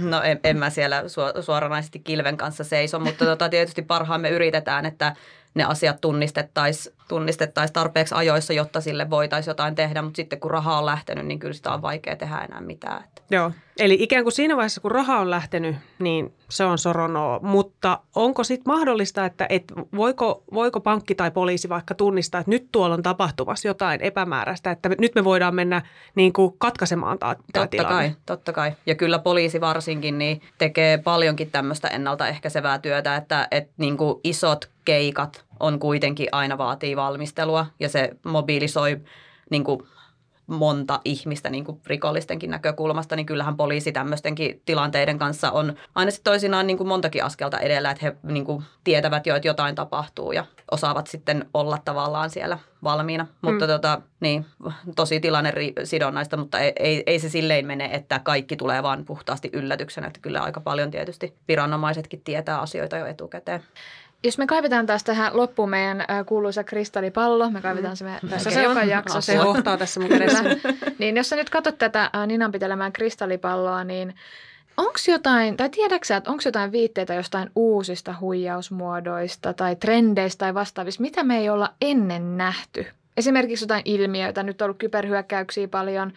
No 0.02 0.22
en, 0.22 0.40
en 0.44 0.56
mä 0.56 0.70
siellä 0.70 1.04
suoranaisesti 1.40 1.98
kilven 1.98 2.36
kanssa 2.36 2.64
seiso, 2.64 2.98
mutta 2.98 3.24
tota, 3.24 3.48
tietysti 3.48 3.82
parhaamme 3.82 4.30
yritetään, 4.30 4.86
että 4.86 5.16
ne 5.54 5.64
asiat 5.64 6.00
tunnistettaisiin 6.00 6.97
tunnistettais 7.08 7.72
tarpeeksi 7.72 8.14
ajoissa, 8.14 8.52
jotta 8.52 8.80
sille 8.80 9.10
voitaisiin 9.10 9.50
jotain 9.50 9.74
tehdä, 9.74 10.02
mutta 10.02 10.16
sitten 10.16 10.40
kun 10.40 10.50
raha 10.50 10.78
on 10.78 10.86
lähtenyt, 10.86 11.26
niin 11.26 11.38
kyllä 11.38 11.54
sitä 11.54 11.72
on 11.72 11.82
vaikea 11.82 12.16
tehdä 12.16 12.38
enää 12.38 12.60
mitään. 12.60 13.04
Joo, 13.30 13.52
eli 13.78 13.96
ikään 14.00 14.24
kuin 14.24 14.32
siinä 14.32 14.56
vaiheessa, 14.56 14.80
kun 14.80 14.90
raha 14.90 15.18
on 15.18 15.30
lähtenyt, 15.30 15.76
niin 15.98 16.34
se 16.50 16.64
on 16.64 16.78
soronoa, 16.78 17.40
mutta 17.42 18.00
onko 18.14 18.44
sitten 18.44 18.72
mahdollista, 18.72 19.24
että 19.24 19.46
et 19.48 19.64
voiko, 19.96 20.44
voiko 20.54 20.80
pankki 20.80 21.14
tai 21.14 21.30
poliisi 21.30 21.68
vaikka 21.68 21.94
tunnistaa, 21.94 22.40
että 22.40 22.50
nyt 22.50 22.68
tuolla 22.72 22.94
on 22.94 23.02
tapahtumassa 23.02 23.68
jotain 23.68 24.00
epämääräistä, 24.00 24.70
että 24.70 24.88
nyt 24.98 25.14
me 25.14 25.24
voidaan 25.24 25.54
mennä 25.54 25.82
niin 26.14 26.32
kuin 26.32 26.54
katkaisemaan 26.58 27.18
tämä 27.18 27.34
Totta 27.34 27.66
tilanne. 27.66 27.94
kai, 27.94 28.12
totta 28.26 28.52
kai. 28.52 28.72
Ja 28.86 28.94
kyllä 28.94 29.18
poliisi 29.18 29.60
varsinkin 29.60 30.18
niin 30.18 30.42
tekee 30.58 30.98
paljonkin 30.98 31.50
tämmöistä 31.50 31.88
ennaltaehkäisevää 31.88 32.78
työtä, 32.78 33.16
että, 33.16 33.48
että 33.50 33.72
niin 33.76 33.96
kuin 33.96 34.20
isot 34.24 34.70
keikat 34.84 35.44
on 35.60 35.78
kuitenkin 35.78 36.28
aina 36.32 36.58
vaatii 36.58 36.96
valmistelua 36.96 37.66
ja 37.80 37.88
se 37.88 38.10
mobiilisoi 38.24 39.00
niin 39.50 39.64
kuin 39.64 39.82
monta 40.48 41.00
ihmistä 41.04 41.50
niin 41.50 41.64
kuin 41.64 41.80
rikollistenkin 41.86 42.50
näkökulmasta, 42.50 43.16
niin 43.16 43.26
kyllähän 43.26 43.56
poliisi 43.56 43.92
tämmöistenkin 43.92 44.62
tilanteiden 44.64 45.18
kanssa 45.18 45.50
on 45.50 45.74
aina 45.94 46.10
sitten 46.10 46.32
toisinaan 46.32 46.66
niin 46.66 46.76
kuin 46.76 46.88
montakin 46.88 47.24
askelta 47.24 47.58
edellä, 47.58 47.90
että 47.90 48.06
he 48.06 48.16
niin 48.22 48.44
kuin 48.44 48.64
tietävät 48.84 49.26
jo, 49.26 49.36
että 49.36 49.48
jotain 49.48 49.74
tapahtuu 49.74 50.32
ja 50.32 50.44
osaavat 50.70 51.06
sitten 51.06 51.46
olla 51.54 51.78
tavallaan 51.84 52.30
siellä 52.30 52.58
valmiina. 52.82 53.24
Mm. 53.24 53.50
Mutta 53.50 53.66
tota, 53.66 54.00
niin, 54.20 54.46
tosi 54.96 55.20
tilanne 55.20 55.52
sidonnaista, 55.84 56.36
mutta 56.36 56.58
ei, 56.58 56.72
ei, 56.78 57.02
ei 57.06 57.18
se 57.18 57.28
silleen 57.28 57.66
mene, 57.66 57.90
että 57.92 58.18
kaikki 58.18 58.56
tulee 58.56 58.82
vaan 58.82 59.04
puhtaasti 59.04 59.50
yllätyksenä, 59.52 60.06
että 60.06 60.20
kyllä 60.20 60.40
aika 60.40 60.60
paljon 60.60 60.90
tietysti 60.90 61.34
viranomaisetkin 61.48 62.20
tietää 62.20 62.60
asioita 62.60 62.96
jo 62.96 63.06
etukäteen. 63.06 63.62
Jos 64.24 64.38
me 64.38 64.46
kaivetaan 64.46 64.86
taas 64.86 65.04
tähän 65.04 65.36
loppuun 65.36 65.70
meidän 65.70 66.04
kuuluisa 66.26 66.64
kristallipallo, 66.64 67.50
me 67.50 67.60
kaivetaan 67.60 67.96
se 67.96 68.04
me 68.04 68.18
tässä 68.30 68.50
se 68.50 68.62
joka 68.62 68.84
jaksossa. 68.84 69.32
Se 69.32 69.36
hohtaa 69.36 69.76
tässä 69.76 70.00
mun 70.00 70.08
kädessä. 70.08 70.44
niin 70.98 71.16
jos 71.16 71.28
sä 71.28 71.36
nyt 71.36 71.50
katsot 71.50 71.78
tätä 71.78 72.10
Ninan 72.26 72.52
pitelemään 72.52 72.92
kristallipalloa, 72.92 73.84
niin 73.84 74.14
onko 74.76 74.98
jotain, 75.08 75.56
tai 75.56 75.70
tiedätkö 75.70 76.16
että 76.16 76.30
onko 76.30 76.42
jotain 76.44 76.72
viitteitä 76.72 77.14
jostain 77.14 77.50
uusista 77.56 78.14
huijausmuodoista 78.20 79.54
tai 79.54 79.76
trendeistä 79.76 80.38
tai 80.38 80.54
vastaavista, 80.54 81.02
mitä 81.02 81.24
me 81.24 81.38
ei 81.38 81.50
olla 81.50 81.74
ennen 81.80 82.36
nähty? 82.36 82.86
Esimerkiksi 83.16 83.64
jotain 83.64 83.82
ilmiöitä, 83.84 84.42
nyt 84.42 84.62
on 84.62 84.66
ollut 84.66 84.78
kyberhyökkäyksiä 84.78 85.68
paljon 85.68 86.12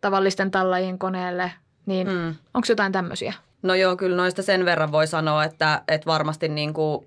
tavallisten 0.00 0.50
tallajien 0.50 0.98
koneelle, 0.98 1.52
niin 1.86 2.08
mm. 2.08 2.34
onko 2.54 2.66
jotain 2.68 2.92
tämmöisiä? 2.92 3.32
No 3.62 3.74
joo, 3.74 3.96
kyllä 3.96 4.16
noista 4.16 4.42
sen 4.42 4.64
verran 4.64 4.92
voi 4.92 5.06
sanoa, 5.06 5.44
että, 5.44 5.82
että 5.88 6.06
varmasti 6.06 6.48
niin 6.48 6.72
kuin 6.72 7.06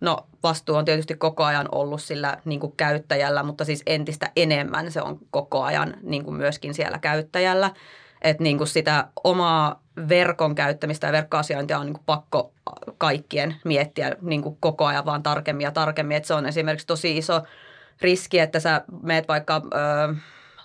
No 0.00 0.26
vastuu 0.42 0.76
on 0.76 0.84
tietysti 0.84 1.14
koko 1.14 1.44
ajan 1.44 1.68
ollut 1.72 2.02
sillä 2.02 2.38
niin 2.44 2.60
kuin 2.60 2.72
käyttäjällä, 2.76 3.42
mutta 3.42 3.64
siis 3.64 3.82
entistä 3.86 4.30
enemmän 4.36 4.92
se 4.92 5.02
on 5.02 5.18
koko 5.30 5.62
ajan 5.62 5.94
niin 6.02 6.24
kuin 6.24 6.36
myöskin 6.36 6.74
siellä 6.74 6.98
käyttäjällä. 6.98 7.70
Että 8.22 8.42
niin 8.42 8.58
kuin 8.58 8.68
sitä 8.68 9.08
omaa 9.24 9.82
verkon 10.08 10.54
käyttämistä 10.54 11.06
ja 11.06 11.12
verkkoasiointia 11.12 11.78
on 11.78 11.86
niin 11.86 11.94
kuin 11.94 12.04
pakko 12.06 12.52
kaikkien 12.98 13.56
miettiä 13.64 14.16
niin 14.20 14.42
kuin 14.42 14.56
koko 14.60 14.86
ajan 14.86 15.04
vaan 15.04 15.22
tarkemmin 15.22 15.64
ja 15.64 15.70
tarkemmin. 15.70 16.16
Että 16.16 16.26
se 16.26 16.34
on 16.34 16.46
esimerkiksi 16.46 16.86
tosi 16.86 17.18
iso 17.18 17.42
riski, 18.00 18.38
että 18.38 18.60
sä 18.60 18.84
meet 19.02 19.28
vaikka... 19.28 19.62
Öö, 19.74 20.14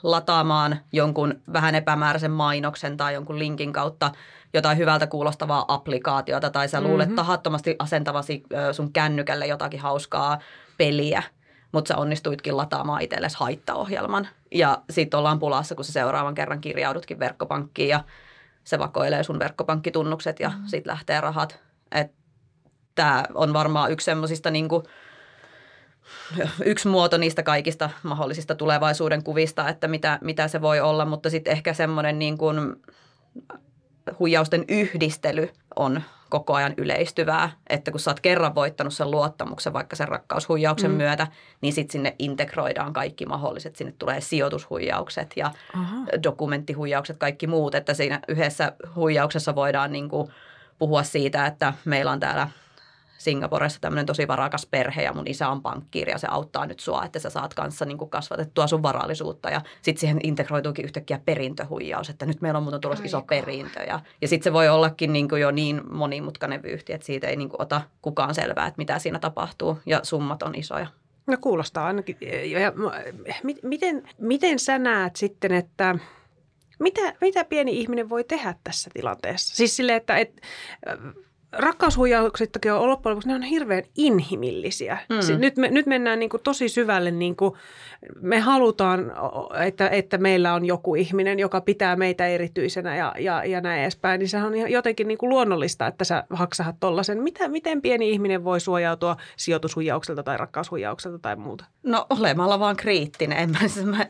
lataamaan 0.06 0.80
jonkun 0.92 1.42
vähän 1.54 1.76
epämääräisen 1.76 2.32
mainoksen 2.32 2.98
tai 2.98 3.14
jonkun 3.14 3.40
linkin 3.40 3.74
kautta 3.74 4.12
jotain 4.58 4.78
hyvältä 4.78 5.08
kuulostavaa 5.08 5.66
applikaatiota 5.68 6.50
tai 6.50 6.70
sä 6.70 6.82
luulet 6.82 7.08
mm-hmm. 7.08 7.16
tahattomasti 7.16 7.76
asentavasi 7.80 8.44
sun 8.72 8.94
kännykälle 8.94 9.48
jotakin 9.48 9.80
hauskaa 9.80 10.40
peliä, 10.78 11.24
mutta 11.72 11.88
sä 11.88 11.98
onnistuitkin 11.98 12.58
lataamaan 12.58 13.02
itsellesi 13.02 13.38
haittaohjelman. 13.40 14.28
Ja 14.52 14.82
sitten 14.90 15.18
ollaan 15.18 15.40
pulassa, 15.40 15.76
kun 15.76 15.86
sä 15.86 15.92
seuraavan 15.92 16.36
kerran 16.36 16.62
kirjaudutkin 16.62 17.20
verkkopankkiin 17.20 17.90
ja 17.90 18.04
se 18.64 18.80
vakoilee 18.80 19.24
sun 19.24 19.40
verkkopankkitunnukset 19.40 20.40
ja 20.40 20.50
mm-hmm. 20.50 20.68
sitten 20.68 20.92
lähtee 20.92 21.22
rahat. 21.22 21.60
Tämä 22.96 23.24
on 23.34 23.54
varmaan 23.54 23.92
yksi 23.92 24.06
semmoisista 24.06 24.52
niinku, 24.52 24.84
yksi 26.66 26.88
muoto 26.88 27.18
niistä 27.18 27.44
kaikista 27.44 27.90
mahdollisista 28.04 28.56
tulevaisuuden 28.56 29.24
kuvista, 29.24 29.70
että 29.70 29.88
mitä, 29.88 30.20
mitä 30.22 30.48
se 30.48 30.62
voi 30.62 30.80
olla, 30.80 31.06
mutta 31.06 31.30
sitten 31.30 31.52
ehkä 31.52 31.74
semmoinen 31.74 32.20
niin 32.20 32.38
kuin 32.38 32.76
huijausten 34.20 34.66
yhdistely 34.68 35.50
on 35.76 36.02
koko 36.30 36.54
ajan 36.54 36.74
yleistyvää, 36.78 37.52
että 37.70 37.92
kun 37.92 38.00
sä 38.00 38.12
oot 38.12 38.20
kerran 38.20 38.56
voittanut 38.56 38.94
sen 38.94 39.12
luottamuksen 39.12 39.74
vaikka 39.74 39.96
sen 39.96 40.08
rakkaushuijauksen 40.08 40.92
mm. 40.92 40.98
myötä, 40.98 41.28
niin 41.62 41.74
sitten 41.74 41.92
sinne 41.92 42.16
integroidaan 42.20 42.94
kaikki 42.94 43.26
mahdolliset. 43.26 43.76
Sinne 43.76 43.94
tulee 44.00 44.22
sijoitushuijaukset 44.22 45.34
ja 45.36 45.52
Aha. 45.74 45.98
dokumenttihuijaukset, 46.24 47.18
kaikki 47.18 47.48
muut, 47.48 47.76
että 47.76 47.94
siinä 47.94 48.20
yhdessä 48.28 48.74
huijauksessa 48.96 49.56
voidaan 49.56 49.92
niin 49.92 50.10
kuin 50.10 50.32
puhua 50.80 51.04
siitä, 51.04 51.46
että 51.46 51.74
meillä 51.86 52.12
on 52.12 52.20
täällä– 52.20 52.48
Singaporessa 53.18 53.82
tämmöinen 53.82 54.06
tosi 54.06 54.28
varakas 54.28 54.66
perhe 54.66 55.04
ja 55.04 55.14
mun 55.14 55.28
isä 55.28 55.50
on 55.50 55.62
pankkiiri 55.62 56.12
ja 56.12 56.18
se 56.18 56.28
auttaa 56.30 56.66
nyt 56.66 56.80
sua, 56.80 57.06
että 57.06 57.20
sä 57.20 57.30
saat 57.30 57.54
kanssa 57.54 57.86
niin 57.86 57.98
kuin 57.98 58.10
kasvatettua 58.10 58.68
sun 58.68 58.84
varallisuutta. 58.84 59.50
Ja 59.50 59.62
sitten 59.82 60.00
siihen 60.00 60.20
integroituukin 60.24 60.86
yhtäkkiä 60.86 61.20
perintöhuijaus, 61.26 62.10
että 62.10 62.26
nyt 62.26 62.42
meillä 62.42 62.58
on 62.58 62.64
muuten 62.64 62.82
tulossa 62.82 63.06
iso 63.06 63.22
perintö. 63.22 63.80
Ja, 63.80 64.00
ja 64.22 64.28
sitten 64.28 64.44
se 64.44 64.54
voi 64.54 64.70
ollakin 64.70 65.14
niin 65.14 65.30
kuin 65.30 65.42
jo 65.42 65.52
niin 65.52 65.82
monimutkainen 65.92 66.64
vyyhti, 66.64 66.94
että 66.94 67.06
siitä 67.06 67.28
ei 67.28 67.36
niin 67.36 67.50
kuin 67.50 67.62
ota 67.62 67.82
kukaan 68.02 68.36
selvää, 68.36 68.68
että 68.68 68.78
mitä 68.78 69.00
siinä 69.00 69.20
tapahtuu 69.20 69.80
ja 69.86 70.00
summat 70.04 70.44
on 70.44 70.56
isoja. 70.56 70.88
No 71.28 71.38
kuulostaa 71.42 71.88
ainakin. 71.88 72.18
Ja, 72.52 72.74
miten, 73.64 74.10
miten 74.18 74.60
sä 74.60 74.80
näet 74.80 75.16
sitten, 75.16 75.52
että 75.52 75.96
Mitä, 76.80 77.02
mitä 77.22 77.46
pieni 77.46 77.80
ihminen 77.80 78.10
voi 78.10 78.24
tehdä 78.24 78.56
tässä 78.64 78.90
tilanteessa? 78.94 79.56
Siis 79.56 79.76
sille, 79.76 79.96
että 79.96 80.18
et, 80.18 80.42
rakkaushuijauksittakin 81.58 82.74
on 82.74 82.90
loppujen 82.90 83.16
lopuksi, 83.16 83.28
ne 83.28 83.36
on 83.36 83.42
hirveän 83.42 83.84
inhimillisiä. 83.98 84.98
Mm. 85.10 85.40
Nyt, 85.40 85.58
me, 85.58 85.68
nyt 85.68 85.86
mennään 85.86 86.20
niin 86.20 86.30
kuin 86.30 86.44
tosi 86.44 86.70
syvälle, 86.70 87.12
niin 87.12 87.36
kuin 87.36 87.54
me 88.22 88.40
halutaan, 88.40 89.12
että, 89.66 89.90
että 89.90 90.18
meillä 90.18 90.54
on 90.54 90.66
joku 90.66 90.96
ihminen, 90.96 91.40
joka 91.40 91.62
pitää 91.62 91.96
meitä 91.96 92.28
erityisenä 92.28 92.96
ja, 92.96 93.16
ja, 93.20 93.46
ja 93.46 93.62
näin 93.62 93.82
edespäin. 93.82 94.20
Niin 94.20 94.30
se 94.30 94.38
on 94.38 94.72
jotenkin 94.72 95.08
niin 95.08 95.18
kuin 95.18 95.30
luonnollista, 95.30 95.88
että 95.88 96.04
sä 96.04 96.24
haksahat 96.30 96.76
tollaisen. 96.80 97.24
Mitä, 97.24 97.48
miten 97.48 97.82
pieni 97.82 98.12
ihminen 98.12 98.44
voi 98.44 98.60
suojautua 98.60 99.16
sijoitushuijaukselta 99.38 100.24
tai 100.24 100.38
rakkaushuijaukselta 100.38 101.20
tai 101.20 101.36
muuta? 101.36 101.66
No 101.84 102.06
olemalla 102.10 102.60
vaan 102.60 102.76
kriittinen. 102.76 103.38
En 103.38 103.50
mä, 103.50 103.68
siis 103.68 103.86
mä, 103.86 104.06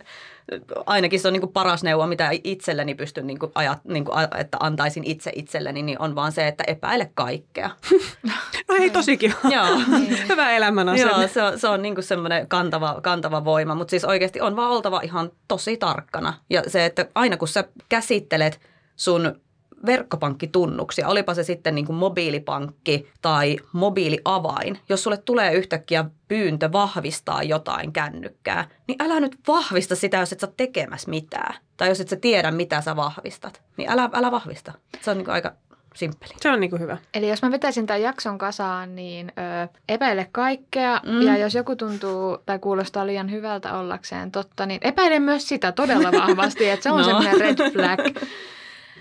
ainakin 0.86 1.19
se 1.19 1.27
on 1.27 1.34
niin 1.34 1.41
kuin 1.41 1.53
paras 1.53 1.84
neuvo, 1.84 2.08
mitä 2.08 2.29
itselleni 2.43 2.95
pystyn, 2.95 3.27
niin 3.27 3.39
kuin 3.39 3.51
ajat, 3.55 3.79
niin 3.86 4.05
kuin, 4.05 4.17
että 4.38 4.58
antaisin 4.60 5.03
itse 5.03 5.31
itselleni, 5.36 5.81
niin 5.81 6.01
on 6.01 6.15
vaan 6.15 6.31
se, 6.31 6.47
että 6.47 6.63
epäile 6.67 7.12
kaikkea. 7.13 7.69
no 8.67 8.75
ei 8.79 8.89
tosikin 8.89 9.34
Joo. 9.43 9.65
Hyvä 10.29 10.51
elämän 10.51 10.89
asenne. 10.89 11.12
Joo, 11.12 11.27
se 11.27 11.43
on, 11.43 11.60
se 11.60 11.67
on 11.67 11.81
niin 11.81 11.95
kuin 11.95 12.03
semmoinen 12.03 12.47
kantava, 12.47 12.99
kantava 13.03 13.45
voima, 13.45 13.75
mutta 13.75 13.89
siis 13.89 14.05
oikeasti 14.05 14.41
on 14.41 14.55
vaan 14.55 14.71
oltava 14.71 15.01
ihan 15.03 15.31
tosi 15.47 15.77
tarkkana. 15.77 16.34
Ja 16.49 16.63
se, 16.67 16.86
että 16.86 17.08
aina 17.15 17.38
kun 17.38 17.47
sä 17.47 17.63
käsittelet 17.89 18.60
sun 18.95 19.41
verkkopankkitunnuksia, 19.86 21.08
olipa 21.08 21.34
se 21.34 21.43
sitten 21.43 21.76
niin 21.76 21.86
kuin 21.86 21.95
mobiilipankki 21.95 23.08
tai 23.21 23.58
mobiiliavain. 23.74 24.80
Jos 24.89 25.04
sulle 25.04 25.17
tulee 25.17 25.54
yhtäkkiä 25.54 26.06
pyyntö 26.28 26.71
vahvistaa 26.71 27.43
jotain 27.43 27.93
kännykkää, 27.93 28.67
niin 28.88 29.02
älä 29.02 29.19
nyt 29.19 29.38
vahvista 29.48 29.95
sitä, 29.95 30.17
jos 30.17 30.34
et 30.34 30.39
sä 30.39 30.48
tekemässä 30.58 31.10
mitään. 31.10 31.56
Tai 31.78 31.89
jos 31.89 32.00
et 32.00 32.10
sä 32.10 32.15
tiedä, 32.15 32.52
mitä 32.52 32.82
sä 32.82 32.95
vahvistat, 32.95 33.62
niin 33.78 33.89
älä, 33.89 34.10
älä 34.13 34.32
vahvista. 34.32 34.74
Se 35.02 35.12
on 35.12 35.17
niin 35.17 35.26
kuin 35.26 35.34
aika 35.34 35.54
simppeli. 35.95 36.34
Se 36.41 36.50
on 36.52 36.60
niin 36.60 36.69
kuin 36.69 36.82
hyvä. 36.82 36.98
Eli 37.13 37.30
jos 37.30 37.41
mä 37.41 37.52
vetäisin 37.52 37.86
tämän 37.86 38.02
jakson 38.02 38.38
kasaan, 38.38 38.95
niin 38.95 39.32
ö, 39.63 39.67
epäile 39.89 40.28
kaikkea 40.32 41.02
mm. 41.06 41.21
ja 41.21 41.38
jos 41.38 41.56
joku 41.56 41.76
tuntuu 41.76 42.38
tai 42.45 42.60
kuulostaa 42.60 43.08
liian 43.08 43.32
hyvältä 43.32 43.78
ollakseen 43.78 44.32
totta, 44.32 44.65
niin 44.65 44.80
epäile 44.84 45.19
myös 45.19 45.50
sitä 45.50 45.71
todella 45.71 46.12
vahvasti, 46.12 46.69
että 46.69 46.84
se 46.84 46.91
on 46.91 46.98
no. 47.02 47.04
semmoinen 47.04 47.39
red 47.39 47.71
flag. 47.71 48.00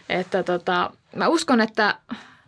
Että 0.09 0.43
tota, 0.43 0.90
mä 1.17 1.29
uskon, 1.29 1.61
että 1.61 1.99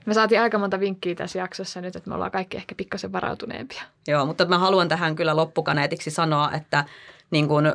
me 0.07 0.15
saatiin 0.15 0.41
aika 0.41 0.59
monta 0.59 0.81
vinkkiä 0.81 1.15
tässä 1.15 1.39
jaksossa 1.39 1.81
nyt, 1.81 1.97
että 1.97 2.11
me 2.11 2.15
ollaan 2.15 2.31
kaikki 2.31 2.57
ehkä 2.57 2.75
pikkasen 2.75 3.13
varautuneempia. 3.13 3.83
Joo, 4.07 4.27
mutta 4.27 4.45
mä 4.45 4.59
haluan 4.59 4.89
tähän 4.89 5.17
kyllä 5.17 5.37
loppukaneetiksi 5.37 6.11
sanoa, 6.11 6.53
että 6.53 6.85
niin 7.31 7.49
kun 7.49 7.75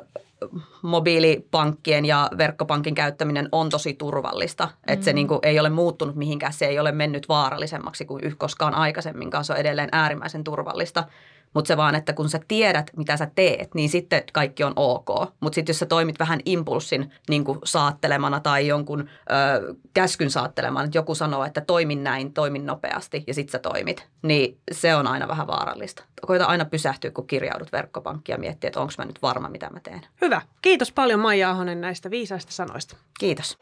mobiilipankkien 0.82 2.06
ja 2.06 2.30
verkkopankin 2.38 2.96
käyttäminen 2.96 3.50
on 3.52 3.70
tosi 3.70 3.94
turvallista. 3.94 4.66
Mm. 4.66 4.94
Että 4.94 5.06
se 5.06 5.14
niin 5.14 5.28
kuin 5.28 5.40
ei 5.44 5.60
ole 5.60 5.70
muuttunut 5.70 6.16
mihinkään, 6.16 6.54
se 6.54 6.66
ei 6.66 6.80
ole 6.80 6.92
mennyt 6.92 7.30
vaarallisemmaksi 7.30 8.06
kuin 8.06 8.38
koskaan 8.38 8.76
aikaisemminkaan. 8.76 9.46
Se 9.46 9.54
on 9.54 9.60
edelleen 9.60 9.90
äärimmäisen 9.92 10.44
turvallista. 10.44 11.04
Mutta 11.54 11.68
se 11.68 11.78
vaan, 11.78 11.96
että 11.96 12.14
kun 12.14 12.30
sä 12.30 12.40
tiedät, 12.48 12.92
mitä 12.98 13.18
sä 13.18 13.28
teet, 13.36 13.74
niin 13.76 13.90
sitten 13.90 14.24
kaikki 14.34 14.64
on 14.64 14.74
ok. 14.76 15.10
Mutta 15.40 15.56
sitten 15.56 15.74
jos 15.74 15.80
sä 15.80 15.86
toimit 15.86 16.20
vähän 16.20 16.40
impulssin 16.46 17.12
niin 17.30 17.44
saattelemana 17.64 18.40
tai 18.40 18.68
jonkun 18.68 19.00
ö, 19.02 19.76
käskyn 19.94 20.30
saattelemana, 20.30 20.86
että 20.86 20.98
joku 20.98 21.16
sanoo, 21.16 21.46
että 21.46 21.62
toimin 21.62 22.04
näin, 22.04 22.34
toimin 22.34 22.66
nopeasti 22.66 23.24
ja 23.28 23.34
sitten 23.34 23.52
sä 23.52 23.60
toimit, 23.60 24.08
niin 24.22 24.58
se 24.72 24.96
on 24.96 25.08
aina 25.08 25.28
vähän 25.28 25.48
vaarallista. 25.48 26.04
Koita 26.28 26.46
aina 26.46 26.66
pysähtyä, 26.66 27.12
kun 27.12 27.28
kirjaudut 27.28 27.72
verkkopankkiin 27.72 28.34
ja 28.34 28.40
miettiä, 28.40 28.68
että 28.68 28.80
onko 28.80 28.94
mä 28.98 29.06
nyt 29.06 29.22
varma, 29.22 29.50
mitä 29.50 29.70
mä 29.70 29.80
teen. 29.80 30.02
Hyvä. 30.22 30.42
Kiitos 30.62 30.92
paljon 30.92 31.20
Maija 31.20 31.50
Ahonen 31.50 31.82
näistä 31.82 32.10
viisaista 32.12 32.52
sanoista. 32.52 32.96
Kiitos. 33.20 33.58